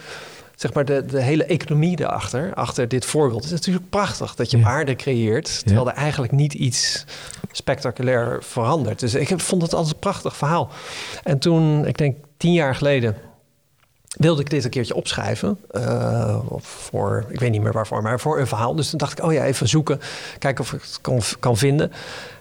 [0.55, 3.43] Zeg maar de, de hele economie erachter, achter dit voorbeeld.
[3.43, 4.63] Het is natuurlijk prachtig dat je Ja.
[4.63, 5.61] waarde creëert...
[5.65, 7.05] terwijl er eigenlijk niet iets
[7.51, 8.99] spectaculair verandert.
[8.99, 10.69] Dus ik heb- vond het altijd een prachtig verhaal.
[11.23, 13.15] En toen, ik denk tien jaar geleden...
[14.07, 15.59] wilde ik dit een keertje opschrijven.
[15.69, 18.75] eh, voor, ik weet niet meer waarvoor, maar voor een verhaal.
[18.75, 19.99] Dus toen dacht ik, oh ja, even zoeken.
[20.39, 21.91] Kijken of ik het kan vinden.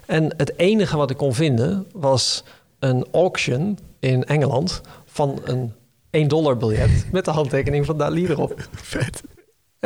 [0.07, 2.45] En het enige wat ik kon vinden was
[2.79, 4.81] een auction in Engeland...
[5.07, 5.73] van een
[6.11, 8.69] 1 dollar biljet met de handtekening van Dali erop.
[8.73, 9.23] Vet.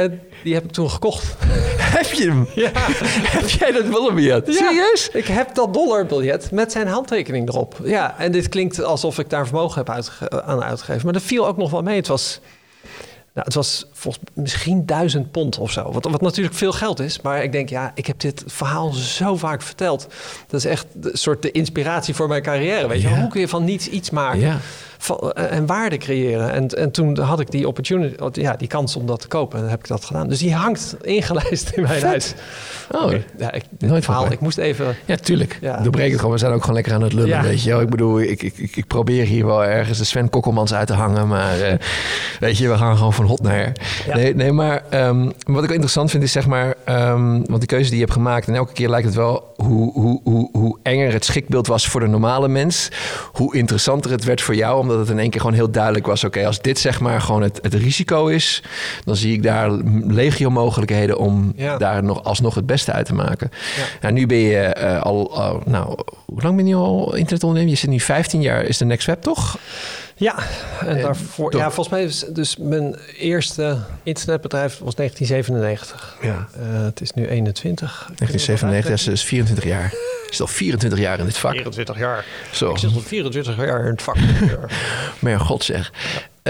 [0.01, 1.35] En die heb ik toen gekocht.
[1.97, 2.49] Heb je hem?
[2.55, 2.71] Ja.
[3.39, 4.47] Heb jij dat biljet?
[4.47, 5.09] Ja, Serieus?
[5.13, 7.77] Ik heb dat dollarbiljet met zijn handtekening erop.
[7.85, 11.05] Ja, en dit klinkt alsof ik daar vermogen heb uitge- aan uitgegeven.
[11.05, 11.97] Maar dat viel ook nog wel mee.
[11.97, 12.41] Het was,
[13.35, 15.93] nou, het was volgens misschien duizend pond of zo.
[15.93, 17.21] Wat, wat natuurlijk veel geld is.
[17.21, 20.07] Maar ik denk, ja, ik heb dit verhaal zo vaak verteld.
[20.49, 22.87] Dat is echt een soort de inspiratie voor mijn carrière.
[22.89, 23.21] Weet je, Ja.
[23.21, 24.41] hoe kun je van niets iets maken?
[24.41, 24.59] Ja.
[25.03, 26.53] Van- en waarde creëren.
[26.53, 29.55] En, en toen had ik die opportunity, ja, die kans om dat te kopen.
[29.57, 30.29] En dan heb ik dat gedaan.
[30.29, 32.03] Dus die hangt ingelijst in mijn Vet.
[32.09, 32.35] huis.
[32.91, 34.97] Oh, ja, ik, Nooit verhaal, ik moest even...
[35.05, 35.59] Ja, tuurlijk.
[35.61, 35.81] Ja.
[35.83, 36.33] Doorbreek het gewoon.
[36.35, 37.43] We zijn ook gewoon lekker aan het lullen, Ja.
[37.43, 37.81] weet je wel.
[37.81, 41.29] Ik bedoel, ik, ik, ik, probeer hier wel ergens de Sven Kokkelmans uit te hangen.
[41.29, 41.75] Maar eh,
[42.41, 43.73] weet je, we gaan gewoon van hot naar her.
[44.07, 44.15] Ja.
[44.17, 46.75] Nee, nee, maar ehm, wat ik wel interessant vind is zeg maar...
[46.85, 48.47] ehm, want die keuze die je hebt gemaakt...
[48.49, 52.01] en elke keer lijkt het wel hoe, hoe, hoe, hoe enger het schrikbeeld was voor
[52.01, 52.89] de normale mens...
[53.33, 54.79] hoe interessanter het werd voor jou.
[54.81, 56.25] Omdat het in één keer gewoon heel duidelijk was...
[56.25, 58.63] oké, als dit zeg maar gewoon het, het risico is...
[59.05, 59.71] dan zie ik daar
[60.07, 61.77] legio mogelijkheden om Ja.
[61.77, 63.51] daar nog alsnog het beste uit te maken.
[63.77, 63.83] Ja.
[64.01, 67.73] Nou, nu ben je eh, al, al- nou, hoe lang ben je al internetondernemer?
[67.75, 69.59] Je zit nu 15 jaar, is de Next Web toch?
[70.21, 70.39] Ja,
[70.81, 76.17] en daarvoor, ja, volgens mij is dus mijn eerste internetbedrijf was 1997.
[76.21, 76.49] Ja.
[76.61, 78.11] Uh, het is nu 21.
[78.17, 79.93] 1997, dat is 24 jaar.
[80.31, 81.53] is al 24 jaar in dit vak.
[81.53, 82.25] 24 jaar.
[82.53, 82.71] Zo.
[82.71, 84.17] Ik zit al 24 jaar in het vak.
[85.21, 85.93] maar ja, god zeg.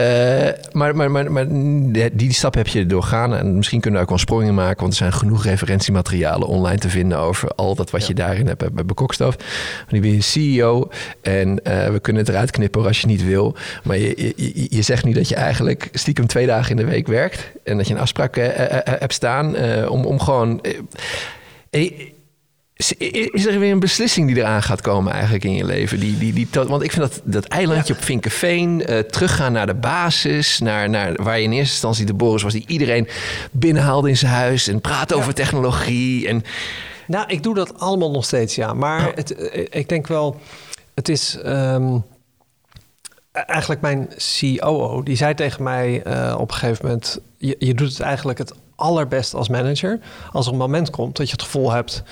[0.00, 3.34] Uh, maar, maar, maar, maar die, die, stap heb je doorgaan.
[3.34, 4.80] En misschien kunnen we ook wel sprongen maken.
[4.80, 8.72] Want er zijn genoeg referentiematerialen online te vinden over al dat wat je daarin hebt
[8.72, 9.36] bij Bekokstof.
[9.88, 10.88] Nu ben je CEO.
[11.22, 13.56] En uh, we kunnen het eruit knippen als je niet wil.
[13.84, 17.06] Maar je, je, je, zegt nu dat je eigenlijk stiekem twee dagen in de week
[17.06, 17.52] werkt.
[17.64, 18.46] En dat je een afspraak uh,
[18.84, 19.56] hebt staan
[19.88, 20.60] om, om gewoon.
[22.98, 26.00] Is er weer een beslissing die eraan gaat komen eigenlijk in je leven?
[26.00, 29.74] Die, die, die, want ik vind dat, dat eilandje op Vinkenveen, uh, teruggaan naar de
[29.74, 33.08] basis, naar, naar waar je in eerste instantie de Boris was, die iedereen
[33.50, 36.28] binnenhaalde in zijn huis en praat over technologie.
[36.28, 36.42] En...
[37.06, 38.72] Nou, ik doe dat allemaal nog steeds, ja.
[38.72, 40.40] Maar het, eh, ik denk wel,
[40.94, 42.04] het is um,
[43.32, 44.08] eigenlijk mijn
[44.38, 48.38] COO, die zei tegen mij uh, op een gegeven moment, je, je doet het eigenlijk
[48.38, 50.00] het allerbest als manager.
[50.32, 52.02] Als er een moment komt dat je het gevoel hebt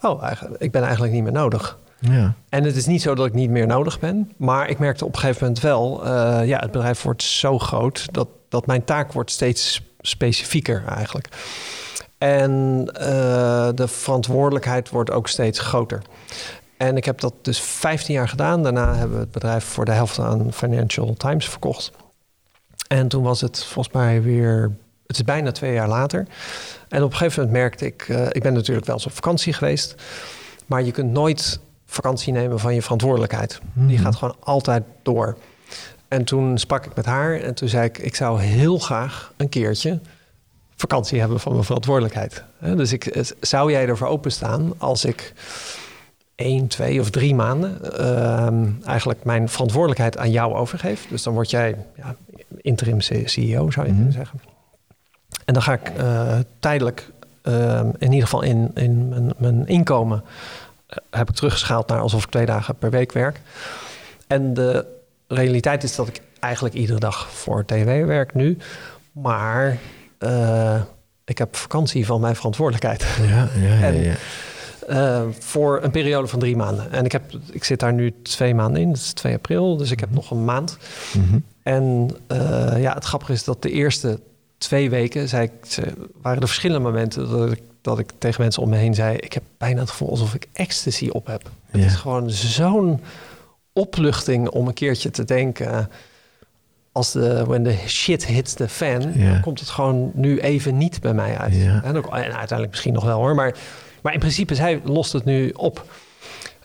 [0.00, 1.78] oh, ik ben eigenlijk niet meer nodig.
[2.00, 2.34] Ja.
[2.48, 4.32] En het is niet zo dat ik niet meer nodig ben.
[4.36, 8.06] Maar ik merkte op een gegeven moment wel, uh, ja, het bedrijf wordt zo groot
[8.12, 11.28] dat, dat mijn taak wordt steeds specifieker eigenlijk.
[12.18, 16.02] En uh, de verantwoordelijkheid wordt ook steeds groter.
[16.76, 18.62] En ik heb dat dus 15 jaar gedaan.
[18.62, 21.92] Daarna hebben we het bedrijf voor de helft aan Financial Times verkocht.
[22.88, 24.76] En toen was het volgens mij weer,
[25.08, 26.26] het is bijna twee jaar later.
[26.88, 29.52] En op een gegeven moment merkte ik, uh, ik ben natuurlijk wel eens op vakantie
[29.52, 29.94] geweest,
[30.66, 33.60] maar je kunt nooit vakantie nemen van je verantwoordelijkheid.
[33.72, 34.04] Die mhm.
[34.04, 35.36] gaat gewoon altijd door.
[36.08, 39.48] En toen sprak ik met haar en toen zei ik, ik zou heel graag een
[39.48, 40.00] keertje
[40.76, 42.44] vakantie hebben van mijn verantwoordelijkheid.
[42.60, 45.32] Dus ik, eh, zou jij ervoor openstaan als ik
[46.34, 51.06] één, twee of drie maanden uh, eigenlijk mijn verantwoordelijkheid aan jou overgeef?
[51.10, 52.16] Dus dan word jij ja,
[52.56, 54.12] interim CEO, zou je kunnen mhm.
[54.12, 54.40] zeggen.
[55.48, 57.10] En dan ga ik uh, tijdelijk,
[57.42, 62.24] uh, in ieder geval in, in mijn, mijn inkomen, uh, heb ik teruggeschaald naar alsof
[62.24, 63.40] ik twee dagen per week werk.
[64.26, 64.86] En de
[65.28, 68.58] realiteit is dat ik eigenlijk iedere dag voor TV werk nu.
[69.12, 69.78] Maar
[71.24, 73.06] ik heb vakantie van mijn verantwoordelijkheid.
[73.28, 73.88] Ja, ja, ja.
[73.88, 74.14] ja.
[74.88, 76.92] Uh, voor een periode van drie maanden.
[76.92, 79.90] En ik, heb, ik zit daar nu twee maanden in, dat is 2 april, dus
[79.90, 80.18] ik heb mhm.
[80.18, 80.78] nog een maand.
[81.12, 81.44] Mm -hmm.
[81.62, 84.20] En uh, ja, het grappige is dat de eerste
[84.58, 85.84] twee weken zei ik,
[86.22, 89.32] waren er verschillende momenten dat ik, dat ik tegen mensen om me heen zei: Ik
[89.32, 91.50] heb bijna het gevoel alsof ik ecstasy op heb.
[91.70, 93.00] Het is gewoon zo'n
[93.72, 95.90] opluchting om een keertje te denken.
[96.92, 101.00] Als de when the shit hits the fan, dan komt het gewoon nu even niet
[101.00, 101.54] bij mij uit.
[101.84, 103.54] En, ook, en uiteindelijk misschien nog wel hoor, maar,
[104.02, 105.84] maar in principe, zij lost het nu op.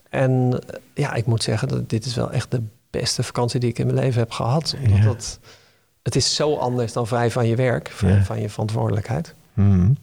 [0.09, 0.59] En
[0.93, 3.85] ja, ik moet zeggen dat dit is wel echt de beste vakantie die ik in
[3.85, 4.75] mijn leven heb gehad.
[4.83, 5.39] Omdat dat
[6.03, 9.33] het is zo anders dan vrij van je werk, vrij van je verantwoordelijkheid.
[9.53, 9.97] Mm.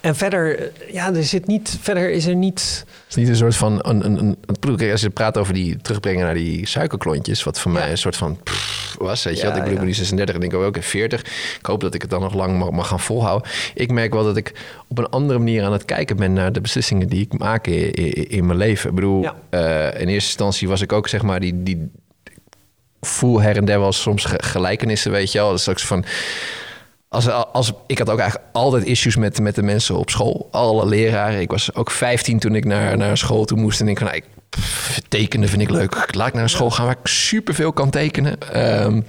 [0.00, 2.84] En verder, eh, ja, er zit niet, verder is er niet.
[2.86, 3.78] Het is niet een soort van.
[3.82, 7.90] Een, een, een, als je praat over die terugbrengen naar die suikerklontjes, wat voor mij
[7.90, 9.24] een soort van pff, was.
[9.24, 11.20] Weet je, ja, ik bedoel, nu 36 en denk ik ook in 40.
[11.58, 13.50] Ik hoop dat ik het dan nog lang mag, mag, gaan volhouden.
[13.74, 14.52] Ik merk wel dat ik
[14.88, 18.12] op een andere manier aan het kijken ben naar de beslissingen die ik maak in,
[18.12, 18.88] in, mijn leven.
[18.88, 21.90] Ik bedoel, uh, in eerste instantie was ik ook zeg maar die, die,
[23.00, 25.50] voel her en der wel soms gelijkenissen, weet je wel.
[25.50, 26.04] Dus straks van...
[27.08, 30.48] Als, als, ik had ook eigenlijk altijd issues met, met de mensen op school.
[30.50, 31.40] Alle leraren.
[31.40, 33.80] Ik was ook 15 toen ik naar, naar school toe moest.
[33.80, 34.24] En ik van, ik,
[35.08, 36.14] tekenen vind ik leuk.
[36.14, 38.38] Laat ik naar school gaan waar ik superveel kan tekenen.
[38.84, 39.04] Um,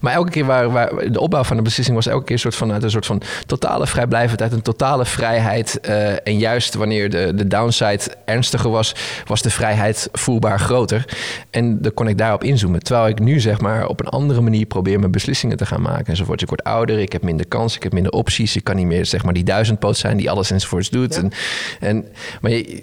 [0.00, 2.54] maar elke keer waar, waar, de opbouw van de beslissing was elke keer een soort
[2.54, 5.78] van uit een soort van totale vrijblijvendheid, een totale vrijheid.
[5.88, 8.94] Uh, en juist wanneer de, de downside ernstiger was,
[9.26, 11.04] was de vrijheid voelbaar groter.
[11.50, 12.82] En dan kon ik daarop inzoomen.
[12.82, 16.06] Terwijl ik nu zeg maar op een andere manier probeer mijn beslissingen te gaan maken.
[16.06, 16.42] Enzovoort.
[16.42, 18.56] Ik word ouder, ik heb minder kans, ik heb minder opties.
[18.56, 21.16] Ik kan niet meer zeg maar die duizendpoot zijn die alles enzovoorts doet.
[21.16, 21.32] En,
[21.80, 22.04] en,
[22.40, 22.82] maar je,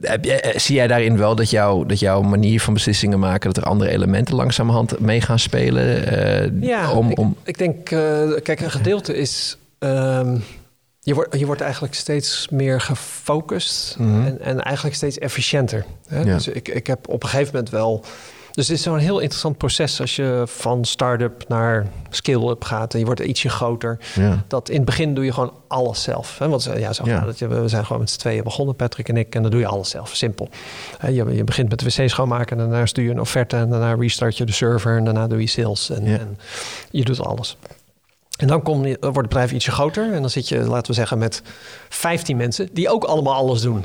[0.00, 3.62] heb eh, zie jij daarin wel dat, jou, dat jouw manier van beslissingen maken, dat
[3.62, 6.12] er andere elementen langzamerhand mee gaan spelen?
[6.62, 7.36] Uh, ja, om, om...
[7.42, 9.58] Ik, ik denk, uh, kijk, een gedeelte is.
[9.78, 10.42] Um,
[11.00, 14.26] je, wordt, je wordt eigenlijk steeds meer gefocust mm -hmm.
[14.26, 15.84] en, en eigenlijk steeds efficiënter.
[16.06, 16.18] Hè?
[16.18, 16.34] Ja.
[16.34, 18.04] Dus ik, ik heb op een gegeven moment wel
[18.52, 22.98] dus het is zo'n heel interessant proces als je van start-up naar scale-up gaat en
[22.98, 23.98] je wordt ietsje groter.
[24.14, 24.44] Ja.
[24.46, 26.38] Dat in het begin doe je gewoon alles zelf.
[26.38, 26.48] Hè?
[26.48, 27.26] Want ja, zo ja.
[27.26, 27.38] het.
[27.38, 29.90] We zijn gewoon met z'n tweeën begonnen, Patrick en ik, en dan doe je alles
[29.90, 30.14] zelf.
[30.14, 30.48] Simpel.
[31.06, 33.94] Je, je begint met de wc schoonmaken en daarna stuur je een offerte en daarna
[33.94, 36.38] restart je de server en daarna doe je sales en, en
[36.90, 37.56] je doet alles.
[38.36, 40.92] En dan, kom je, wordt het bedrijf ietsje groter en dan zit je, laten we
[40.92, 41.42] zeggen, met
[41.88, 43.84] 15 mensen die ook allemaal alles doen.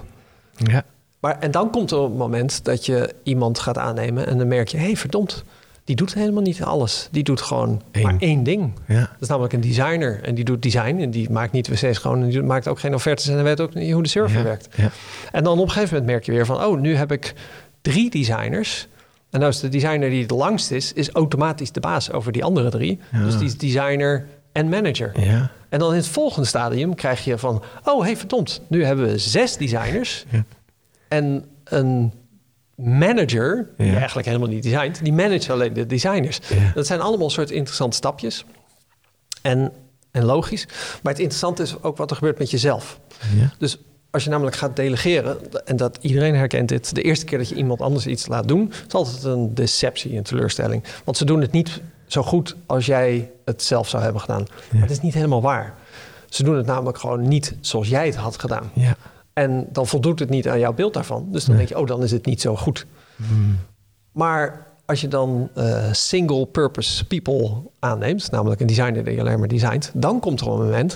[0.58, 0.84] Ja.
[1.26, 4.68] Maar, en dan komt er een moment dat je iemand gaat aannemen en dan merk
[4.68, 5.44] je, hé hey, verdomd,
[5.84, 7.08] die doet helemaal niet alles.
[7.12, 8.04] Die doet gewoon Eén.
[8.04, 8.74] maar één ding.
[8.88, 9.00] Ja.
[9.00, 10.24] Dat is namelijk een designer.
[10.24, 10.98] En die doet design.
[11.00, 12.22] En die maakt niet wc's gewoon.
[12.22, 13.28] En die maakt ook geen offertes.
[13.28, 14.44] En hij weet ook niet hoe de server Ja.
[14.44, 14.68] werkt.
[14.76, 14.92] Ja.
[15.32, 16.64] En dan op een gegeven moment merk je weer van...
[16.64, 17.34] oh, nu heb ik
[17.82, 18.88] drie designers.
[19.30, 20.94] En nou is de designer die het langst is...
[20.94, 23.00] is automatisch de baas over die andere drie.
[23.12, 25.12] Dus die is designer en manager.
[25.70, 27.64] En dan in het volgende stadium krijg je van...
[27.84, 30.26] oh, hey, verdomd, nu hebben we zes designers...
[31.16, 32.14] En een
[32.76, 33.96] manager, die Ja.
[33.98, 35.04] eigenlijk helemaal niet designt...
[35.04, 36.40] die managt alleen de designers.
[36.50, 36.72] Ja.
[36.74, 38.46] Dat zijn allemaal soort interessante stapjes.
[39.42, 39.72] En,
[40.12, 40.68] en logisch.
[41.04, 43.00] Maar het interessante is ook wat er gebeurt met jezelf.
[43.36, 43.52] Ja.
[43.58, 43.78] Dus
[44.12, 47.56] als je namelijk gaat delegeren, en dat iedereen herkent dit, de eerste keer dat je
[47.56, 50.84] iemand anders iets laat doen, is altijd een deceptie, een teleurstelling.
[51.04, 54.46] Want ze doen het niet zo goed als jij het zelf zou hebben gedaan.
[54.72, 55.74] Maar dat is niet helemaal waar.
[56.30, 58.72] Ze doen het namelijk gewoon niet zoals jij het had gedaan.
[58.74, 58.96] Ja.
[59.36, 61.28] En dan voldoet het niet aan jouw beeld daarvan.
[61.32, 62.86] Dus dan denk je, oh, dan is het niet zo goed.
[64.12, 69.48] Maar als je dan eh, single purpose people aanneemt, namelijk een designer die alleen maar
[69.48, 70.96] designt, dan komt er een moment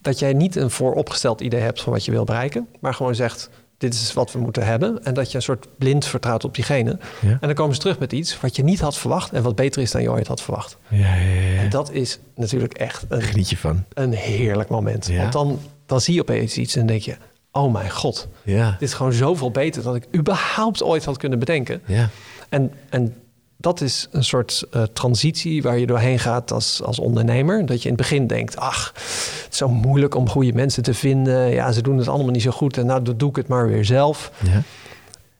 [0.00, 3.50] dat jij niet een vooropgesteld idee hebt van wat je wil bereiken, maar gewoon zegt:
[3.78, 5.04] dit is wat we moeten hebben.
[5.04, 6.98] En dat je een soort blind vertrouwt op diegene.
[7.20, 7.30] Ja.
[7.30, 9.82] En dan komen ze terug met iets wat je niet had verwacht en wat beter
[9.82, 10.76] is dan je ooit had verwacht.
[10.88, 11.60] Ja, ja.
[11.60, 13.84] En dat is natuurlijk echt een, Geniet je van.
[13.94, 15.08] een heerlijk moment.
[15.16, 17.16] Want dan, dan zie je opeens iets en denk je:
[17.52, 18.70] oh mijn god, Ja.
[18.70, 21.80] dit is gewoon zoveel beter dan ik überhaupt ooit had kunnen bedenken.
[21.86, 22.08] Ja.
[22.48, 23.14] En, en
[23.56, 27.66] dat is een soort eh, transitie waar je doorheen gaat als, als ondernemer.
[27.66, 30.94] Dat je in het begin denkt, ach, het is zo moeilijk om goede mensen te
[30.94, 31.50] vinden.
[31.50, 33.68] Ja, ze doen het allemaal niet zo goed en nou dan doe ik het maar
[33.68, 34.32] weer zelf.
[34.44, 34.62] Ja.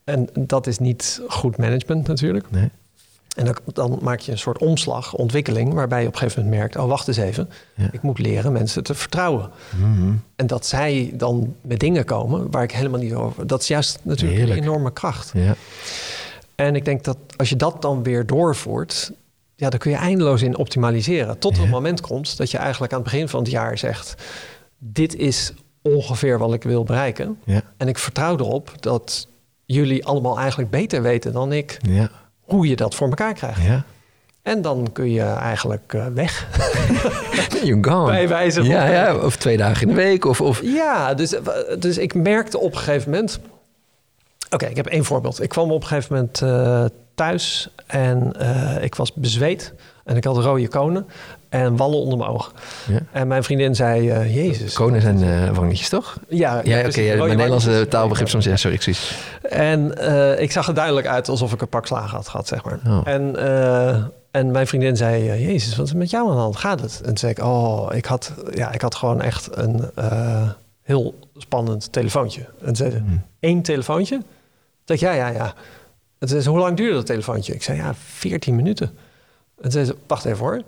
[0.05, 2.51] En dat is niet goed management natuurlijk.
[2.51, 2.71] Nee.
[3.39, 6.61] En dan, dan maak je een soort omslag, ontwikkeling, waarbij je op een gegeven moment
[6.61, 7.89] merkt, oh wacht eens even, Ja.
[7.93, 9.51] ik moet leren mensen te vertrouwen.
[9.77, 10.13] Mhm.
[10.37, 13.47] En dat zij dan met dingen komen waar ik helemaal niet over.
[13.47, 14.59] Dat is juist natuurlijk Heerlijk.
[14.61, 15.31] een enorme kracht.
[15.35, 15.55] Ja.
[16.55, 19.13] En ik denk dat als je dat dan weer doorvoert,
[19.55, 21.39] ja, dan kun je eindeloos in optimaliseren.
[21.39, 21.65] Tot er Ja.
[21.65, 24.15] een moment komt dat je eigenlijk aan het begin van het jaar zegt:
[24.79, 27.39] Dit is ongeveer wat ik wil bereiken.
[27.45, 27.63] Ja.
[27.77, 29.29] En ik vertrouw erop dat
[29.65, 32.11] jullie allemaal eigenlijk beter weten dan ik Ja.
[32.49, 33.63] Hoe je dat voor elkaar krijgt.
[33.63, 33.83] Ja.
[34.43, 36.47] En dan kun je eigenlijk eh, weg.
[37.65, 38.07] You're gone.
[38.11, 40.25] Bij wijze van- Ja, ja, of twee dagen in de week.
[40.25, 40.61] Of, of...
[40.63, 41.35] Ja, dus,
[41.79, 43.39] dus ik merkte op een gegeven moment.
[44.51, 45.43] Oké, ik heb één voorbeeld.
[45.43, 46.85] Ik kwam op een gegeven moment eh,
[47.15, 49.73] thuis en eh, ik was bezweet.
[50.05, 51.07] En ik had rode konen
[51.49, 52.53] en wallen onder mijn ogen.
[52.89, 52.99] Ja.
[53.13, 54.75] En mijn vriendin zei, eh, Jezus.
[54.75, 56.19] Konen zijn eh wangetjes, toch?
[56.29, 57.01] Ja, Ja, oké.
[57.01, 58.45] ja, mijn Nederlandse taalbegrip soms...
[58.45, 59.19] Ja, sorry, excuus.
[59.43, 62.65] En eh, ik zag er duidelijk uit alsof ik een pak slagen had gehad, zeg
[62.65, 62.79] maar.
[62.87, 63.01] Oh.
[63.05, 63.37] En,
[64.31, 66.57] en mijn vriendin zei, Jezus, wat is met jou aan de hand?
[66.57, 66.99] Gaat het?
[67.01, 69.91] En toen zei ik, oh, ik had, ja, ik had gewoon echt een
[70.83, 72.47] heel spannend telefoontje.
[72.65, 73.23] En zei ze, Hmm.
[73.41, 74.23] één telefoontje?
[74.87, 75.55] Ik, ja, ja, ja.
[76.19, 77.55] Zei ze, hoe lang duurde dat telefoontje?
[77.55, 78.87] Ik zei, ja, 14 minuten.
[79.57, 80.63] En toen zei ze, wacht even hoor.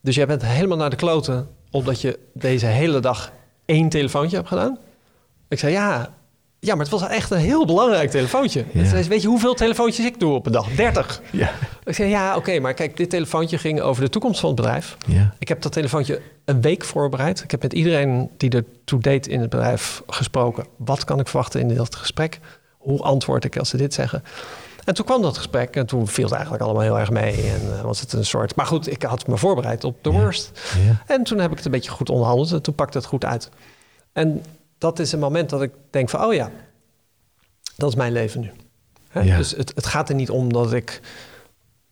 [0.00, 1.48] Dus jij bent helemaal naar de kloten...
[1.70, 3.32] omdat je deze hele dag
[3.64, 4.78] één telefoontje hebt gedaan?
[5.48, 6.14] Ik zei, ja,
[6.60, 8.64] ja, maar het was echt een heel belangrijk telefoontje.
[8.74, 10.68] Zei weet je hoeveel telefoontjes ik doe op een dag?
[10.68, 11.20] 30.
[11.32, 11.50] Ja.
[11.84, 14.96] Ik zei, ja, oké, maar kijk, dit telefoontje ging over de toekomst van het bedrijf.
[15.06, 15.34] Ja.
[15.38, 17.42] Ik heb dat telefoontje een week voorbereid.
[17.42, 20.66] Ik heb met iedereen die er toe deed in het bedrijf gesproken.
[20.76, 22.38] Wat kan ik verwachten in dat gesprek?
[22.78, 24.22] Hoe antwoord ik als ze dit zeggen?
[24.84, 27.50] En toen kwam dat gesprek en toen viel het eigenlijk allemaal heel erg mee.
[27.50, 28.54] En eh, was het een soort...
[28.54, 30.60] Maar goed, ik had me voorbereid op de worst.
[30.86, 31.02] Ja.
[31.14, 33.48] En toen heb ik het een beetje goed onderhandeld en toen pakte het goed uit.
[34.12, 34.44] En
[34.78, 36.50] dat is een moment dat ik denk van, oh ja,
[37.76, 38.52] dat is mijn leven nu.
[39.08, 39.20] Hè?
[39.20, 39.36] Ja.
[39.36, 41.00] Dus het, het gaat er niet om dat ik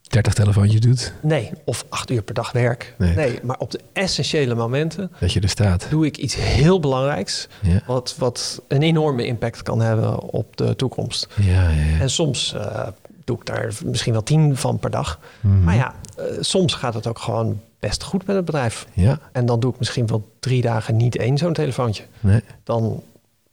[0.09, 1.13] 30 telefoontjes doet.
[1.21, 2.93] Nee, of acht uur per dag werk.
[2.97, 3.15] Nee.
[3.15, 5.87] Nee, maar op de essentiële momenten Dat je er staat.
[5.89, 7.47] doe ik iets heel belangrijks.
[7.61, 7.81] Ja.
[7.87, 11.27] Wat, wat een enorme impact kan hebben op de toekomst.
[11.35, 11.99] Ja, ja, ja.
[11.99, 12.87] En soms eh,
[13.23, 15.19] doe ik daar misschien wel tien van per dag.
[15.41, 15.63] Mhm.
[15.63, 18.87] Maar ja, eh, soms gaat het ook gewoon best goed met het bedrijf.
[18.93, 22.03] Ja, En dan doe ik misschien wel drie dagen niet één zo'n telefoontje.
[22.19, 22.41] nee.
[22.63, 23.03] Dan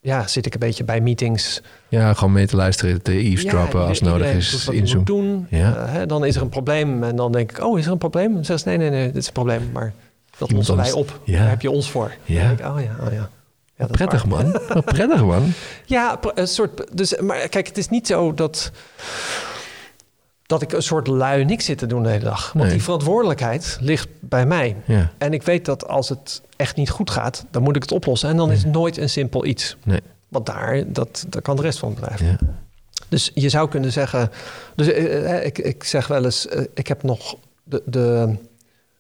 [0.07, 1.61] ja, zit ik een beetje bij meetings.
[1.89, 4.69] Ja, gewoon mee te luisteren, te eavesdroppen Ja, als nodig is.
[4.69, 5.05] Inzoomen.
[5.05, 5.47] doen.
[5.51, 5.77] Ja.
[5.77, 7.99] Eh, hè, dan is er een probleem en dan denk ik, oh, is er een
[7.99, 8.35] probleem?
[8.35, 9.71] Dan zeggen ze, nee, nee, nee, dit is een probleem.
[9.73, 9.93] Maar
[10.39, 11.21] dat Iemand lossen wij op.
[11.25, 11.39] Ja.
[11.39, 12.15] Daar heb je ons voor.
[12.25, 12.39] Ja.
[12.39, 13.31] Dan denk ik, oh ja, oh ja.
[13.77, 14.61] ja Prettig man.
[14.85, 15.53] Prettig man.
[15.85, 16.97] Ja, een soort.
[16.97, 18.71] Dus, maar kijk, het is niet zo dat.
[20.47, 22.53] Dat ik een soort lui niks zit te doen de hele dag.
[22.53, 22.73] Want Nee.
[22.75, 24.77] die verantwoordelijkheid ligt bij mij.
[24.85, 27.93] Ja, En ik weet dat als het echt niet goed gaat, dan moet ik het
[27.93, 28.29] oplossen.
[28.29, 29.77] En dan is het nooit een simpel iets.
[29.85, 30.01] nee.
[30.29, 32.21] Want daar, dat, dat kan de rest van het bedrijf.
[32.21, 32.37] Ja.
[33.09, 34.31] Dus je zou kunnen zeggen.
[34.77, 38.35] Dus eh, eh, ik, ik zeg wel eens: eh, ik heb nog de, de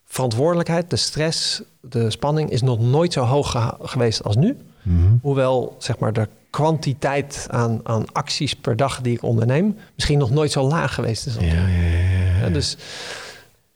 [0.05, 4.57] verantwoordelijkheid, de stress, de spanning is nog nooit zo hoog geweest als nu.
[4.83, 5.15] Mhm.
[5.23, 10.31] Hoewel zeg maar, de kwantiteit aan, aan acties per dag die ik onderneem misschien nog
[10.31, 11.35] nooit zo laag geweest is.
[11.35, 12.49] Ja, ja, ja, ja.
[12.49, 12.77] Dus,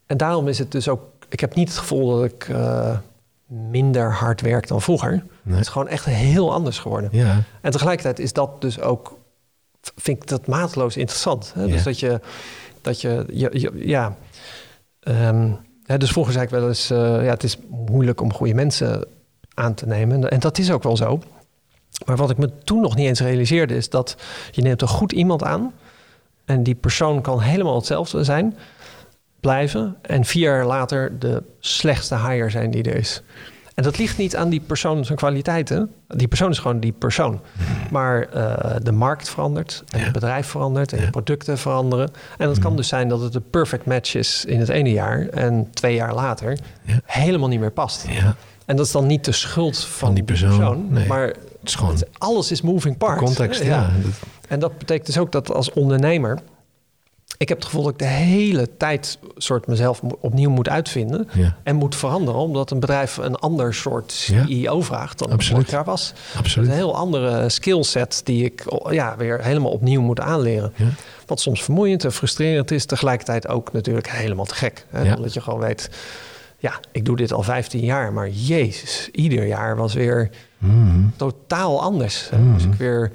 [0.06, 1.02] en daarom is het dus ook...
[1.28, 2.98] Ik heb niet het gevoel dat ik uh,
[3.46, 5.10] minder hard werk dan vroeger.
[5.10, 5.56] Nee.
[5.56, 7.08] Het is gewoon echt heel anders geworden.
[7.12, 7.42] Ja.
[7.60, 9.18] En tegelijkertijd is dat dus ook...
[9.96, 11.52] Vind ik dat mateloos interessant.
[11.54, 11.66] Hè?
[11.66, 12.20] Dus dat je...
[12.80, 14.16] Dat je, je, je ja...
[15.00, 16.90] Um, hè, dus vroeger zei ik wel eens...
[16.90, 19.04] Uh, ja, het is moeilijk om goede mensen
[19.54, 20.30] aan te nemen.
[20.30, 21.20] En dat is ook wel zo.
[22.06, 24.16] Maar wat ik me toen nog niet eens realiseerde is dat
[24.50, 25.72] je neemt een goed iemand aan
[26.44, 28.56] en die persoon kan helemaal hetzelfde zijn,
[29.40, 33.22] blijven en vier jaar later de slechtste hire zijn die er is.
[33.74, 35.92] En dat ligt niet aan die persoon zijn kwaliteiten.
[36.06, 37.40] Die persoon is gewoon die persoon.
[37.90, 40.04] Maar uh, de markt verandert, en ja.
[40.04, 41.04] het bedrijf verandert, en ja.
[41.04, 42.10] de producten veranderen.
[42.38, 45.28] En het kan dus zijn dat het een perfect match is in het ene jaar
[45.28, 47.00] en twee jaar later ja.
[47.04, 48.06] helemaal niet meer past.
[48.66, 51.06] En dat is dan niet de schuld van, van die persoon, persoon nee.
[51.06, 53.22] maar het is gewoon alles is moving parts.
[53.22, 53.66] Context, ja.
[53.66, 53.90] ja.
[54.48, 56.38] En dat betekent dus ook dat als ondernemer...
[57.36, 61.56] Ik heb het gevoel dat ik de hele tijd soort mezelf opnieuw moet uitvinden ja.
[61.62, 64.82] en moet veranderen, omdat een bedrijf een ander soort CEO ja.
[64.82, 66.12] vraagt dan het vorig jaar was.
[66.36, 66.68] Absoluut.
[66.68, 70.72] Een heel andere skillset die ik ja, weer helemaal opnieuw moet aanleren.
[70.76, 70.86] Ja.
[71.26, 74.86] Wat soms vermoeiend en frustrerend is, tegelijkertijd ook natuurlijk helemaal te gek.
[74.90, 75.14] Hè?
[75.14, 75.90] Omdat je gewoon weet,
[76.60, 81.12] ja, ik doe dit al 15 jaar, maar jezus, ieder jaar was weer mm.
[81.16, 82.30] totaal anders.
[82.38, 82.54] Mm.
[82.54, 83.10] Dus ik weer.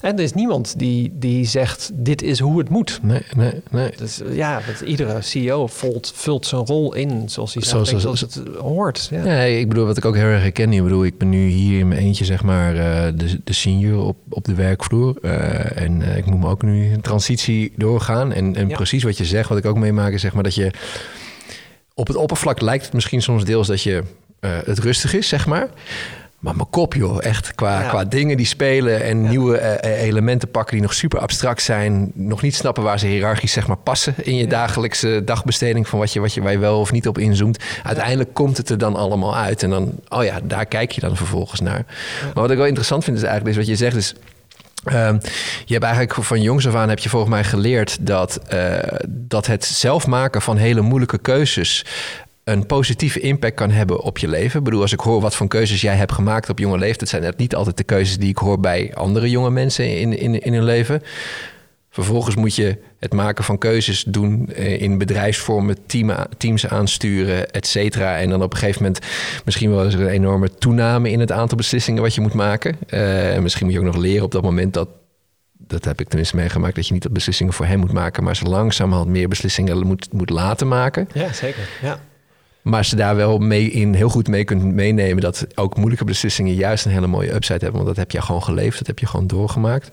[0.00, 2.98] En er is niemand die, die zegt, dit is hoe het moet.
[3.02, 3.90] Nee, nee, nee.
[3.96, 8.20] Dus ja, dat iedere CEO vult, vult zijn rol in zoals hij zoals, zegt, zoals
[8.20, 9.08] het hoort.
[9.10, 9.22] Ja.
[9.22, 10.72] Nee, ik bedoel, wat ik ook heel erg herken.
[10.72, 14.04] Ik bedoel, ik ben nu hier in mijn eentje, zeg maar, uh, de, de senior
[14.04, 15.16] op, op de werkvloer.
[15.22, 18.32] Uh, en ik moet me ook nu een transitie doorgaan.
[18.32, 18.76] En, en ja.
[18.76, 20.70] precies wat je zegt, wat ik ook meemaak, is zeg maar dat je...
[21.94, 24.02] Op het oppervlak lijkt het misschien soms deels dat je
[24.40, 25.68] het rustig is, zeg maar.
[26.44, 27.18] Maar mijn kop, joh.
[27.20, 27.88] Echt qua, ja.
[27.88, 29.28] qua dingen die spelen en ja.
[29.28, 32.12] nieuwe uh, elementen pakken die nog super abstract zijn.
[32.14, 34.48] Nog niet snappen waar ze hiërarchisch zeg maar, passen in je ja.
[34.48, 37.64] dagelijkse dagbesteding van wat je, wat je, waar je wel of niet op inzoomt.
[37.82, 39.62] Uiteindelijk komt het er dan allemaal uit.
[39.62, 41.84] En dan, oh ja, daar kijk je dan vervolgens naar.
[42.22, 44.14] Maar wat ik wel interessant vind is eigenlijk is wat je zegt is.
[44.92, 45.08] Uh,
[45.64, 48.78] je hebt eigenlijk van jongs af aan heb je volgens mij geleerd dat, uh,
[49.08, 51.84] dat het zelf maken van hele moeilijke keuzes
[52.44, 54.58] een positieve impact kan hebben op je leven.
[54.58, 57.22] Ik bedoel, als ik hoor wat voor keuzes jij hebt gemaakt op jonge leeftijd, zijn
[57.22, 60.52] dat niet altijd de keuzes die ik hoor bij andere jonge mensen in, in, in
[60.52, 61.02] hun leven.
[61.94, 68.18] Vervolgens moet je het maken van keuzes doen in bedrijfsvormen, team, teams aansturen, et cetera.
[68.18, 69.04] En dan op een gegeven moment
[69.44, 72.76] misschien wel eens een enorme toename in het aantal beslissingen wat je moet maken.
[72.90, 74.88] Uh, misschien moet je ook nog leren op dat moment dat
[75.58, 78.36] dat heb ik tenminste meegemaakt, dat je niet dat beslissingen voor hem moet maken, maar
[78.36, 81.08] ze langzamerhand meer beslissingen moet, moet laten maken.
[81.12, 81.68] Ja, zeker.
[81.82, 82.00] Ja.
[82.62, 86.54] Maar ze daar wel mee in heel goed mee kunt meenemen dat ook moeilijke beslissingen
[86.54, 87.84] juist een hele mooie upside hebben.
[87.84, 89.88] Want dat heb je gewoon geleefd, dat heb je gewoon doorgemaakt.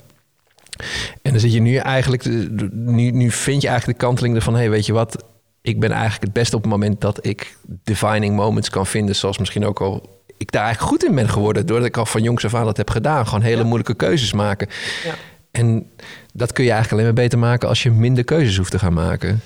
[1.21, 2.25] En dan zit je nu eigenlijk,
[2.71, 5.23] nu, nu vind je eigenlijk de kanteling ervan, hé, hey, weet je wat,
[5.61, 9.38] ik ben eigenlijk het beste op het moment dat ik defining moments kan vinden, zoals
[9.38, 12.45] misschien ook al ik daar eigenlijk goed in ben geworden, doordat ik al van jongs
[12.45, 13.27] af aan dat heb gedaan.
[13.27, 13.63] Gewoon hele ja.
[13.63, 14.67] moeilijke keuzes maken.
[15.03, 15.15] Ja.
[15.51, 15.91] En
[16.34, 18.93] dat kun je eigenlijk alleen maar beter maken als je minder keuzes hoeft te gaan
[18.93, 19.41] maken.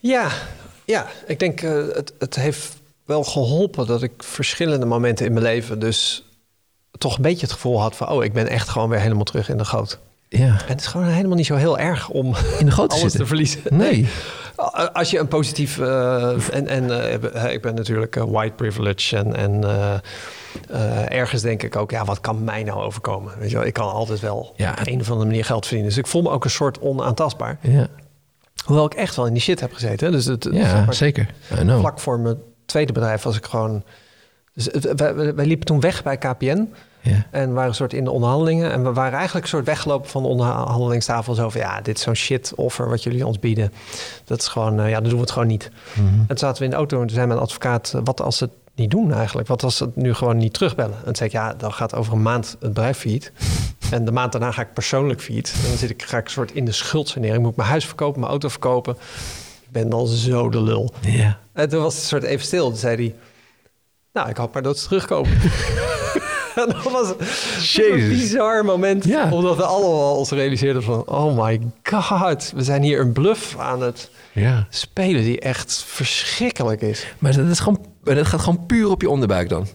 [0.00, 0.30] Ja,
[0.84, 5.44] ja, ik denk uh, het, het heeft wel geholpen dat ik verschillende momenten in mijn
[5.44, 6.24] leven dus
[6.98, 9.48] toch een beetje het gevoel had van oh, ik ben echt gewoon weer helemaal terug
[9.48, 9.98] in de goot.
[10.38, 10.46] Ja.
[10.46, 13.20] En het is gewoon helemaal niet zo heel erg om in de alles zitten.
[13.20, 13.60] te verliezen.
[13.70, 14.08] Nee.
[14.92, 19.64] Als je een positief uh, en, en uh, ik ben natuurlijk white privilege en, en
[21.08, 23.32] ergens denk ik ook ja, wat kan mij nou overkomen?
[23.38, 24.70] Weet je wel, ik kan altijd wel ja.
[24.70, 25.88] op een of andere manier geld verdienen.
[25.88, 27.58] Dus ik voel me ook een soort onaantastbaar.
[27.60, 27.86] Ja.
[28.64, 30.12] Hoewel ik echt wel in die shit heb gezeten.
[30.12, 31.28] Dus het, ja, zeker.
[31.78, 33.82] Vlak voor mijn tweede bedrijf was ik gewoon...
[34.54, 36.72] Dus wij, wij, liepen toen weg bij KPN.
[37.00, 37.26] Ja.
[37.30, 38.72] En waren een soort in de onderhandelingen.
[38.72, 41.34] En we waren eigenlijk een soort weggelopen van de onderhandelingstafel.
[41.34, 43.72] Zo van, ja, dit is zo'n shit offer wat jullie ons bieden.
[44.24, 45.70] Dat is gewoon, uh, ja, dan doen we het gewoon niet.
[45.94, 46.20] Mm -hmm.
[46.20, 47.94] En toen zaten we in de auto en toen zei mijn advocaat...
[48.04, 49.48] wat als ze het niet doen eigenlijk?
[49.48, 50.96] Wat als ze het nu gewoon niet terugbellen?
[50.96, 53.32] En toen zei ik, ja, dan gaat over een maand het bedrijf failliet.
[53.90, 55.54] En de maand daarna ga ik persoonlijk failliet.
[55.62, 57.36] En dan zit ik, ga ik een soort in de schuldsanering.
[57.36, 58.96] Ik moet mijn huis verkopen, mijn auto verkopen.
[59.62, 60.92] Ik ben dan zo de lul.
[61.00, 61.38] Ja.
[61.52, 62.68] En toen was het soort even stil.
[62.68, 63.14] Toen zei hij,
[64.12, 65.38] nou, ik hoop maar dat ze terugkomen.
[66.54, 67.08] dat was
[67.76, 69.04] een bizar moment.
[69.04, 69.32] Ja.
[69.32, 71.06] Omdat we allemaal ons realiseerden van...
[71.06, 74.66] oh my god, we zijn hier een bluff aan het ja.
[74.70, 75.22] spelen...
[75.22, 77.06] die echt verschrikkelijk is.
[77.18, 79.66] Maar dat, is gewoon, dat gaat gewoon puur op je onderbuik dan?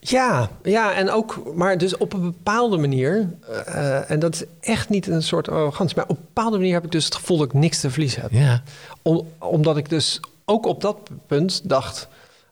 [0.00, 3.28] Ja, ja, en ook, maar dus op een bepaalde manier...
[3.68, 5.96] Uh, en dat is echt niet een soort arrogantie...
[5.96, 8.22] maar op een bepaalde manier heb ik dus het gevoel dat ik niks te verliezen
[8.22, 8.32] heb.
[8.32, 8.62] Ja.
[9.02, 12.08] Om, omdat ik dus ook op dat punt dacht...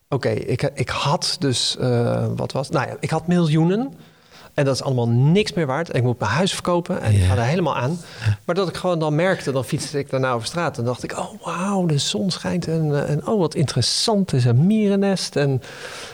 [0.08, 3.92] Oké, okay, ik, ik had dus, uh, wat was Nou ja, ik had miljoenen.
[4.56, 5.94] En dat is allemaal niks meer waard.
[5.94, 7.98] Ik moet mijn huis verkopen en ik ga er helemaal aan.
[8.44, 10.78] Maar dat ik gewoon dan merkte, dan fietste ik daarna over straat.
[10.78, 12.68] En dacht ik, oh wauw, de zon schijnt.
[12.68, 15.36] En, eh, en oh, wat interessant is een mierennest.
[15.36, 15.62] En,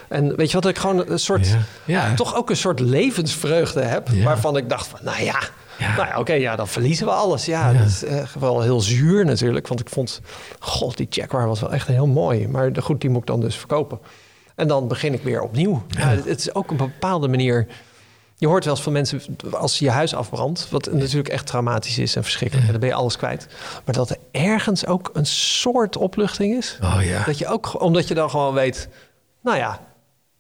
[0.09, 1.57] en weet je wat, dat ik gewoon een soort.
[1.84, 2.14] Ja.
[2.14, 4.09] toch ook een soort levensvreugde heb.
[4.09, 5.38] Waarvan ik dacht van, nou ja,
[5.83, 5.97] Ja.
[5.97, 7.45] nou ja oké, ja, dan verliezen we alles.
[7.45, 9.68] Ja, dat is eh, wel heel zuur natuurlijk.
[9.68, 10.20] Want ik vond,
[10.59, 12.49] god, die Jaguar was wel echt heel mooi.
[12.49, 13.99] Maar goed, die moet ik dan dus verkopen.
[14.55, 15.83] En dan begin ik weer opnieuw.
[15.89, 16.09] Ja.
[16.09, 17.66] het, het is ook een bepaalde manier...
[18.37, 19.20] Je hoort wel eens van mensen,
[19.51, 20.68] als je huis afbrandt...
[20.70, 22.66] wat natuurlijk echt traumatisch is en verschrikkelijk...
[22.66, 23.47] en dan ben je alles kwijt.
[23.85, 26.78] Maar dat er ergens ook een soort opluchting is.
[26.83, 27.24] Oh ja.
[27.24, 28.89] Dat je ook, omdat je dan gewoon weet...
[29.43, 29.80] nou ja,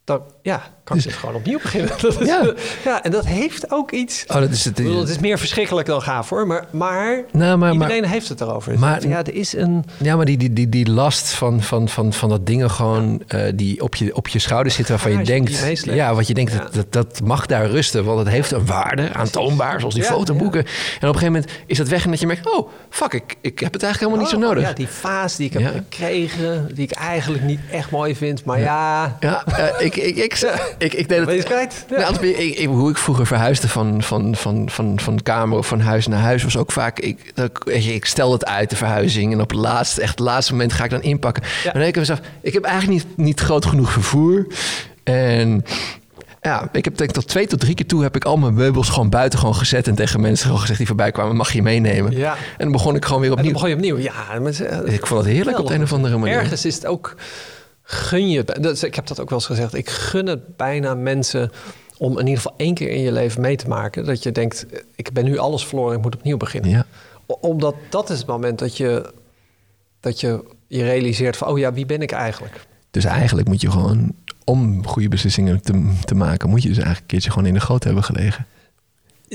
[0.04, 1.90] dan ja, kan ik dus gewoon opnieuw beginnen.
[2.00, 2.52] Dat is- Ja.
[2.84, 4.24] ja, en dat heeft ook iets...
[4.26, 4.74] Oh, dat is het.
[4.74, 6.46] Bedoel, het is meer verschrikkelijk dan gaaf hoor.
[6.46, 8.78] Maar, maar, Nou, maar, maar, iedereen heeft het erover.
[8.78, 9.84] maar- ja, er is een...
[9.96, 13.40] ja, maar die, die, die, die last van, van, van, van dat dingen gewoon eh,
[13.54, 16.74] die op je, op je schouders zitten waarvan je denkt, ja, wat je denkt, dat,
[16.74, 20.60] dat, dat mag daar rusten, want het heeft een waarde, aantoonbaar, zoals die fotoboeken.
[20.60, 23.36] En op een gegeven moment is dat weg en dat je merkt, oh, fuck, ik,
[23.40, 24.68] ik heb het eigenlijk helemaal niet zo Oh, nodig.
[24.68, 28.44] Ja, die vaas die ik heb gekregen, die ik eigenlijk niet echt mooi vind.
[28.44, 30.31] Maar ja, Ja, eh, ik, ik, ik,
[30.78, 31.26] ik, ik deed het.
[31.26, 31.74] ben je?
[31.96, 35.80] Nou, ik, ik- hoe ik vroeger verhuisde van, van, van, van, van kamer of van
[35.80, 36.98] huis naar huis was ook vaak.
[36.98, 39.32] Ik, dat, ik- stel het uit, de verhuizing.
[39.32, 41.42] En op het laatste, echt het laatste moment ga ik dan inpakken.
[41.42, 44.46] Maar dan denk ik mezelf, ik heb eigenlijk niet, niet groot genoeg vervoer.
[45.02, 45.64] En
[46.42, 48.54] ja, ik heb denk ik tot twee tot drie keer toe heb ik al mijn
[48.54, 49.88] meubels gewoon buiten gewoon gezet.
[49.88, 52.16] En tegen mensen gewoon gezegd die voorbij kwamen, mag je meenemen.
[52.16, 52.32] Ja.
[52.32, 53.52] En dan begon ik gewoon weer En dan opnieuw.
[53.52, 53.98] begon je opnieuw.
[54.62, 56.34] Ja, Ik vond het heerlijk op de een of andere manier.
[56.36, 57.14] Ergens is het ook...
[57.92, 58.44] Gun je...
[58.44, 59.74] dat- Ik heb dat ook wel eens gezegd.
[59.74, 61.50] Ik gun het bijna mensen
[61.98, 64.04] om in ieder geval één keer in je leven mee te maken.
[64.04, 66.70] Dat je denkt, ik ben nu alles verloren, ik moet opnieuw beginnen.
[66.70, 66.86] Ja.
[67.26, 69.12] Omdat dat is het moment dat je,
[70.00, 71.48] dat je je realiseert van...
[71.48, 72.66] oh ja, wie ben ik eigenlijk?
[72.90, 74.14] Dus eigenlijk moet je gewoon,
[74.44, 77.60] om goede beslissingen te, te maken, moet je dus eigenlijk een keertje gewoon in de
[77.60, 78.46] goot hebben gelegen.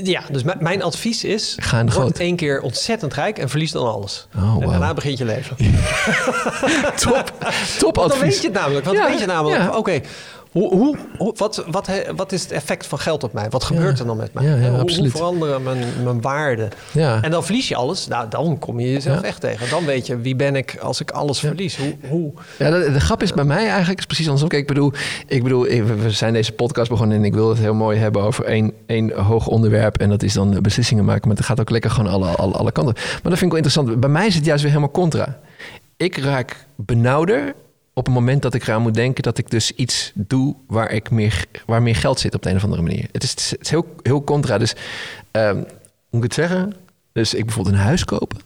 [0.02, 1.54] Ja, dus mijn- advies is...
[1.60, 2.18] Ga in de word goot.
[2.18, 4.26] één keer ontzettend rijk en verlies dan alles.
[4.36, 5.56] Oh, en daarna begint je leven.
[6.96, 7.32] Top,
[7.78, 8.20] top Want dan advies.
[8.20, 8.84] weet je het namelijk.
[8.84, 9.76] Want Ja, dan weet je namelijk, ja.
[9.76, 10.00] oké,
[10.58, 13.46] hoe, hoe, hoe- wat, wat, wat is het effect van geld op mij?
[13.50, 14.00] Wat gebeurt Ja.
[14.00, 14.44] er dan met mij?
[14.44, 16.68] Ja, ja, hoe, veranderen mijn, mijn waarden?
[16.92, 17.22] Ja.
[17.22, 18.06] En dan verlies je alles.
[18.06, 19.70] Nou, dan kom je jezelf echt tegen.
[19.70, 21.76] Dan weet je, wie ben ik als ik alles verlies?
[21.76, 24.48] Hoe, hoe, Ja, de, de grap is bij mij eigenlijk is precies andersom.
[24.48, 24.92] Kijk, ik bedoel,
[25.26, 28.44] ik bedoel, we zijn deze podcast begonnen en ik wil het heel mooi hebben over
[28.44, 29.98] één, één hoog onderwerp.
[29.98, 31.28] En dat is dan beslissingen maken.
[31.28, 32.94] Maar het gaat ook lekker gewoon alle, alle, alle kanten.
[32.94, 34.00] Maar dat vind ik wel interessant.
[34.00, 35.38] Bij mij is het juist weer helemaal contra.
[35.96, 37.54] Ik raak benauwder
[37.98, 41.10] op het moment dat ik eraan moet denken dat ik dus iets doe waar, ik
[41.10, 43.08] meer, waar meer geld zit op de een of andere manier.
[43.12, 44.58] Het is, het is heel, heel contra.
[44.58, 44.74] Dus
[45.30, 45.66] ehm, moet
[46.10, 46.74] ik het zeggen?
[47.12, 48.38] Dus ik bijvoorbeeld een huis kopen,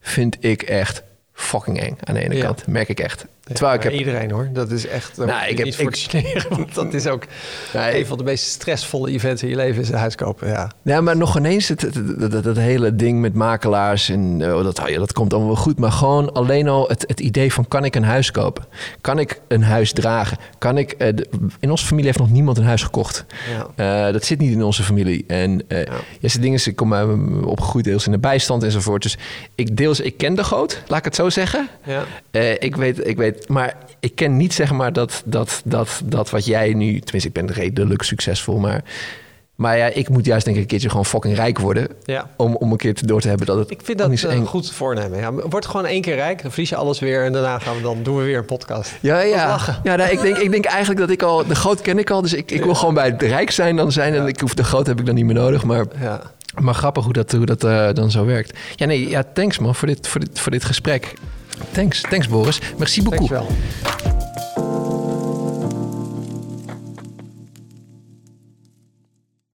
[0.00, 2.44] vind ik echt fucking eng aan de ene Ja.
[2.44, 2.66] kant.
[2.66, 3.24] Merk ik echt.
[3.52, 4.48] Terwijl ik heb iedereen hoor.
[4.52, 5.16] Dat is echt.
[5.16, 7.24] Nou, ik heb- niet voor ik- te Want dat is ook
[7.72, 10.48] een van de meest stressvolle events in je leven is een huis kopen.
[10.48, 10.70] Ja.
[10.82, 11.80] Ja, maar nog ineens het,
[12.30, 15.78] het hele ding met makelaars en oh, dat, oh ja, dat komt allemaal wel goed.
[15.78, 18.64] Maar gewoon alleen al het, het idee van kan ik een huis kopen?
[19.00, 20.38] Kan ik een huis dragen?
[20.58, 21.26] Kan ik, eh, de-
[21.60, 23.24] in onze familie heeft nog niemand een huis gekocht.
[23.76, 24.06] Ja.
[24.06, 25.24] Eh, dat zit niet in onze familie.
[25.26, 25.92] En eh ja.
[26.20, 29.02] ja, dingen, ik kom uh, opgegroeid deels in de bijstand enzovoort.
[29.02, 29.16] Dus
[29.54, 31.68] ik deels, ik ken de goot, laat ik het zo zeggen.
[31.84, 32.04] Ja.
[32.30, 36.30] Eh, ik, weet, ik weet, maar ik ken niet zeg maar dat, dat, dat, dat
[36.30, 37.00] wat jij nu...
[37.00, 38.84] Tenminste, ik ben redelijk succesvol, maar...
[39.54, 41.88] Maar ja, ik moet juist denk ik een keertje gewoon fucking rijk worden.
[42.04, 42.30] Ja.
[42.36, 44.28] Om, om een keer te door te hebben dat het Ik vind dat niet zo
[44.28, 45.18] een eng- goed voornemen.
[45.18, 47.82] Ja, word gewoon één keer rijk, dan verlies je alles weer en daarna gaan we
[47.82, 48.92] dan doen we weer een podcast.
[49.00, 49.58] Ja, ja.
[49.82, 51.46] ja nou, ik, denk, ik denk eigenlijk dat ik al...
[51.46, 53.92] De groot ken ik al, dus ik, ik wil gewoon bij het rijk zijn dan
[53.92, 54.14] zijn.
[54.14, 55.64] En ik hoef de groot heb ik dan niet meer nodig.
[55.64, 56.20] Maar, Ja.
[56.60, 58.58] maar grappig hoe dat, hoe dat eh, dan zo werkt.
[58.76, 61.14] Ja, nee, ja, thanks man voor dit, voor dit, voor dit gesprek.
[61.72, 62.60] Thanks, thanks Boris.
[62.78, 63.28] Merci beaucoup.
[63.28, 64.17] Dankjewel.